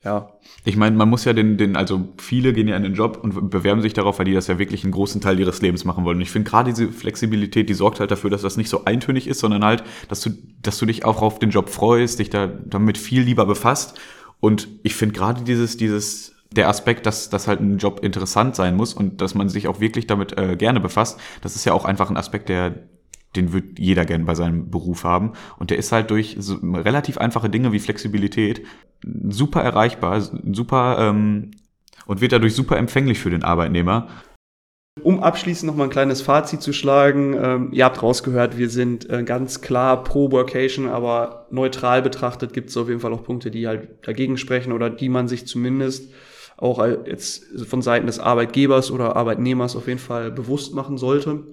ja. 0.03 0.33
Ich 0.63 0.77
meine, 0.77 0.95
man 0.95 1.09
muss 1.09 1.25
ja 1.25 1.33
den, 1.33 1.57
den, 1.57 1.75
also 1.75 2.07
viele 2.17 2.53
gehen 2.53 2.67
ja 2.67 2.77
in 2.77 2.83
den 2.83 2.93
Job 2.93 3.19
und 3.21 3.49
bewerben 3.49 3.81
sich 3.81 3.93
darauf, 3.93 4.17
weil 4.19 4.25
die 4.25 4.33
das 4.33 4.47
ja 4.47 4.57
wirklich 4.57 4.83
einen 4.83 4.93
großen 4.93 5.19
Teil 5.19 5.39
ihres 5.39 5.61
Lebens 5.61 5.83
machen 5.83 6.05
wollen. 6.05 6.17
Und 6.17 6.21
ich 6.21 6.31
finde 6.31 6.49
gerade 6.49 6.71
diese 6.71 6.91
Flexibilität, 6.91 7.67
die 7.67 7.73
sorgt 7.73 7.99
halt 7.99 8.11
dafür, 8.11 8.29
dass 8.29 8.41
das 8.41 8.55
nicht 8.55 8.69
so 8.69 8.85
eintönig 8.85 9.27
ist, 9.27 9.39
sondern 9.39 9.63
halt, 9.65 9.83
dass 10.07 10.21
du, 10.21 10.31
dass 10.61 10.77
du 10.77 10.85
dich 10.85 11.03
auch 11.03 11.21
auf 11.21 11.39
den 11.39 11.49
Job 11.49 11.69
freust, 11.69 12.19
dich 12.19 12.29
da 12.29 12.47
damit 12.47 12.97
viel 12.97 13.23
lieber 13.23 13.45
befasst. 13.45 13.99
Und 14.39 14.69
ich 14.83 14.95
finde 14.95 15.15
gerade 15.15 15.43
dieses, 15.43 15.75
dieses, 15.75 16.35
der 16.51 16.69
Aspekt, 16.69 17.05
dass, 17.05 17.29
dass 17.29 17.47
halt 17.47 17.59
ein 17.59 17.77
Job 17.77 17.99
interessant 18.01 18.55
sein 18.55 18.75
muss 18.75 18.93
und 18.93 19.21
dass 19.21 19.35
man 19.35 19.49
sich 19.49 19.67
auch 19.67 19.79
wirklich 19.79 20.07
damit 20.07 20.37
äh, 20.37 20.55
gerne 20.55 20.79
befasst, 20.79 21.19
das 21.41 21.55
ist 21.55 21.65
ja 21.65 21.73
auch 21.73 21.85
einfach 21.85 22.09
ein 22.09 22.17
Aspekt, 22.17 22.49
der, 22.49 22.73
den 23.35 23.53
wird 23.53 23.77
jeder 23.77 24.05
gern 24.05 24.25
bei 24.25 24.35
seinem 24.35 24.69
Beruf 24.69 25.03
haben. 25.03 25.33
Und 25.57 25.69
der 25.69 25.77
ist 25.77 25.91
halt 25.91 26.09
durch 26.11 26.35
so 26.39 26.55
relativ 26.55 27.17
einfache 27.17 27.49
Dinge 27.49 27.71
wie 27.71 27.79
Flexibilität 27.79 28.65
super 29.03 29.61
erreichbar, 29.61 30.21
super 30.21 30.97
ähm, 30.99 31.51
und 32.05 32.21
wird 32.21 32.31
dadurch 32.31 32.55
super 32.55 32.77
empfänglich 32.77 33.19
für 33.19 33.29
den 33.29 33.43
Arbeitnehmer. 33.43 34.07
Um 35.01 35.23
abschließend 35.23 35.69
noch 35.69 35.77
mal 35.77 35.85
ein 35.85 35.89
kleines 35.89 36.21
Fazit 36.21 36.61
zu 36.61 36.73
schlagen, 36.73 37.33
ähm, 37.41 37.69
ihr 37.71 37.85
habt 37.85 38.01
rausgehört, 38.01 38.57
wir 38.57 38.69
sind 38.69 39.09
äh, 39.09 39.23
ganz 39.23 39.61
klar 39.61 40.03
pro 40.03 40.31
Workation, 40.31 40.89
aber 40.89 41.47
neutral 41.51 42.01
betrachtet 42.01 42.51
gibt 42.51 42.69
es 42.69 42.77
auf 42.77 42.89
jeden 42.89 42.99
Fall 42.99 43.13
auch 43.13 43.23
Punkte, 43.23 43.49
die 43.51 43.67
halt 43.67 44.05
dagegen 44.05 44.37
sprechen 44.37 44.73
oder 44.73 44.89
die 44.89 45.07
man 45.07 45.27
sich 45.27 45.47
zumindest 45.47 46.11
auch 46.59 46.85
jetzt 47.05 47.45
von 47.65 47.81
Seiten 47.81 48.05
des 48.05 48.19
Arbeitgebers 48.19 48.91
oder 48.91 49.15
Arbeitnehmers 49.15 49.75
auf 49.75 49.87
jeden 49.87 49.99
Fall 49.99 50.29
bewusst 50.29 50.73
machen 50.73 50.97
sollte. 50.97 51.43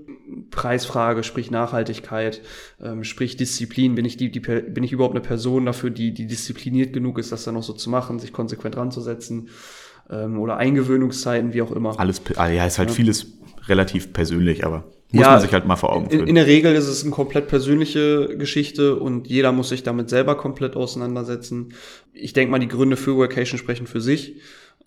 Preisfrage, 0.51 1.23
sprich 1.23 1.53
Nachhaltigkeit, 1.53 2.41
ähm, 2.83 3.05
sprich 3.05 3.37
Disziplin. 3.37 3.95
Bin 3.95 4.05
ich, 4.05 4.17
die, 4.17 4.33
die, 4.33 4.41
bin 4.41 4.83
ich 4.83 4.91
überhaupt 4.91 5.15
eine 5.15 5.23
Person 5.23 5.67
dafür, 5.67 5.91
die, 5.91 6.13
die 6.13 6.27
diszipliniert 6.27 6.93
genug 6.93 7.19
ist, 7.19 7.31
das 7.31 7.45
dann 7.45 7.57
auch 7.57 7.63
so 7.63 7.73
zu 7.73 7.89
machen, 7.89 8.19
sich 8.19 8.33
konsequent 8.33 8.77
ranzusetzen? 8.77 9.49
Ähm, 10.11 10.41
oder 10.41 10.57
Eingewöhnungszeiten, 10.57 11.55
wie 11.55 11.63
auch 11.63 11.71
immer. 11.71 11.99
Alles, 12.01 12.21
ah, 12.35 12.49
ja, 12.49 12.67
ist 12.67 12.79
halt 12.79 12.89
ja. 12.91 12.97
vieles 12.97 13.27
relativ 13.69 14.13
persönlich, 14.13 14.67
aber 14.67 14.85
muss 15.13 15.23
ja, 15.23 15.31
man 15.31 15.41
sich 15.41 15.53
halt 15.53 15.67
mal 15.67 15.77
vor 15.77 15.93
Augen 15.93 16.11
führen. 16.11 16.23
In, 16.23 16.29
in, 16.29 16.35
der 16.35 16.47
Regel 16.47 16.75
ist 16.75 16.89
es 16.89 17.03
eine 17.03 17.13
komplett 17.13 17.47
persönliche 17.47 18.37
Geschichte 18.37 18.97
und 18.97 19.29
jeder 19.29 19.53
muss 19.53 19.69
sich 19.69 19.85
damit 19.85 20.11
selber 20.11 20.37
komplett 20.37 20.75
auseinandersetzen. 20.75 21.75
Ich 22.13 22.33
denke 22.33 22.51
mal, 22.51 22.59
die 22.59 22.69
Gründe 22.69 22.97
für 22.97 23.17
Workation 23.17 23.59
sprechen 23.59 23.87
für 23.87 24.01
sich 24.01 24.41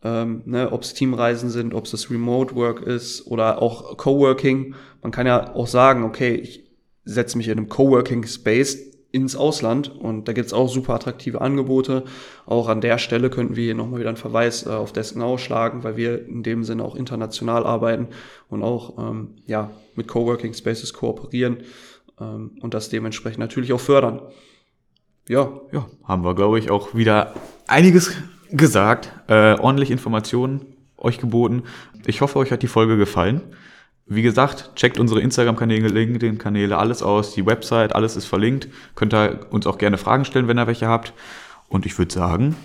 ähm, 0.03 0.41
ne, 0.45 0.71
ob 0.71 0.83
es 0.83 0.93
Teamreisen 0.93 1.49
sind, 1.49 1.73
ob 1.73 1.85
es 1.85 1.91
das 1.91 2.09
Remote 2.09 2.55
Work 2.55 2.81
ist 2.81 3.27
oder 3.27 3.61
auch 3.61 3.97
Coworking. 3.97 4.75
Man 5.01 5.11
kann 5.11 5.27
ja 5.27 5.53
auch 5.53 5.67
sagen, 5.67 6.03
okay, 6.03 6.35
ich 6.35 6.65
setze 7.05 7.37
mich 7.37 7.47
in 7.47 7.57
einem 7.57 7.69
Coworking 7.69 8.25
Space 8.25 8.77
ins 9.11 9.35
Ausland 9.35 9.89
und 9.89 10.27
da 10.27 10.33
gibt's 10.33 10.53
auch 10.53 10.69
super 10.69 10.93
attraktive 10.93 11.41
Angebote. 11.41 12.03
Auch 12.45 12.67
an 12.67 12.79
der 12.79 12.99
Stelle 12.99 13.29
könnten 13.29 13.55
wir 13.55 13.63
hier 13.63 13.75
nochmal 13.75 13.99
wieder 13.99 14.09
einen 14.09 14.17
Verweis 14.17 14.65
äh, 14.65 14.69
auf 14.69 14.93
Desk 14.93 15.15
Now 15.15 15.37
schlagen, 15.37 15.83
weil 15.83 15.97
wir 15.97 16.27
in 16.27 16.43
dem 16.43 16.63
Sinne 16.63 16.83
auch 16.83 16.95
international 16.95 17.65
arbeiten 17.65 18.07
und 18.49 18.61
auch 18.61 18.97
ähm, 18.99 19.35
ja, 19.47 19.71
mit 19.95 20.07
Coworking 20.07 20.53
Spaces 20.53 20.93
kooperieren 20.93 21.57
ähm, 22.21 22.51
und 22.61 22.73
das 22.75 22.89
dementsprechend 22.89 23.39
natürlich 23.39 23.73
auch 23.73 23.79
fördern. 23.79 24.21
Ja. 25.27 25.59
Ja, 25.71 25.87
haben 26.03 26.23
wir, 26.23 26.35
glaube 26.35 26.59
ich, 26.59 26.69
auch 26.69 26.93
wieder 26.93 27.33
einiges 27.67 28.11
gesagt, 28.51 29.11
äh, 29.27 29.53
ordentlich 29.53 29.91
Informationen 29.91 30.65
euch 30.97 31.19
geboten. 31.19 31.63
Ich 32.05 32.21
hoffe, 32.21 32.39
euch 32.39 32.51
hat 32.51 32.61
die 32.61 32.67
Folge 32.67 32.97
gefallen. 32.97 33.41
Wie 34.05 34.23
gesagt, 34.23 34.71
checkt 34.75 34.99
unsere 34.99 35.21
Instagram-Kanäle, 35.21 35.87
LinkedIn-Kanäle, 35.87 36.77
alles 36.77 37.03
aus, 37.03 37.35
die 37.35 37.45
Website, 37.45 37.93
alles 37.93 38.15
ist 38.15 38.25
verlinkt. 38.25 38.67
Könnt 38.95 39.13
ihr 39.13 39.45
uns 39.51 39.67
auch 39.67 39.77
gerne 39.77 39.97
Fragen 39.97 40.25
stellen, 40.25 40.47
wenn 40.47 40.57
ihr 40.57 40.67
welche 40.67 40.87
habt. 40.87 41.13
Und 41.67 41.85
ich 41.85 41.97
würde 41.97 42.11
sagen, 42.11 42.55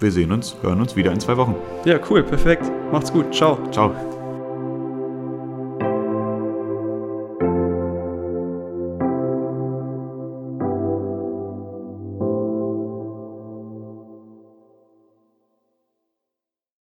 wir 0.00 0.10
sehen 0.10 0.32
uns, 0.32 0.56
hören 0.62 0.80
uns 0.80 0.96
wieder 0.96 1.12
in 1.12 1.20
zwei 1.20 1.36
Wochen. 1.36 1.54
Ja, 1.84 2.00
cool, 2.10 2.24
perfekt. 2.24 2.64
Macht's 2.92 3.12
gut. 3.12 3.32
Ciao. 3.32 3.58
Ciao. 3.70 4.15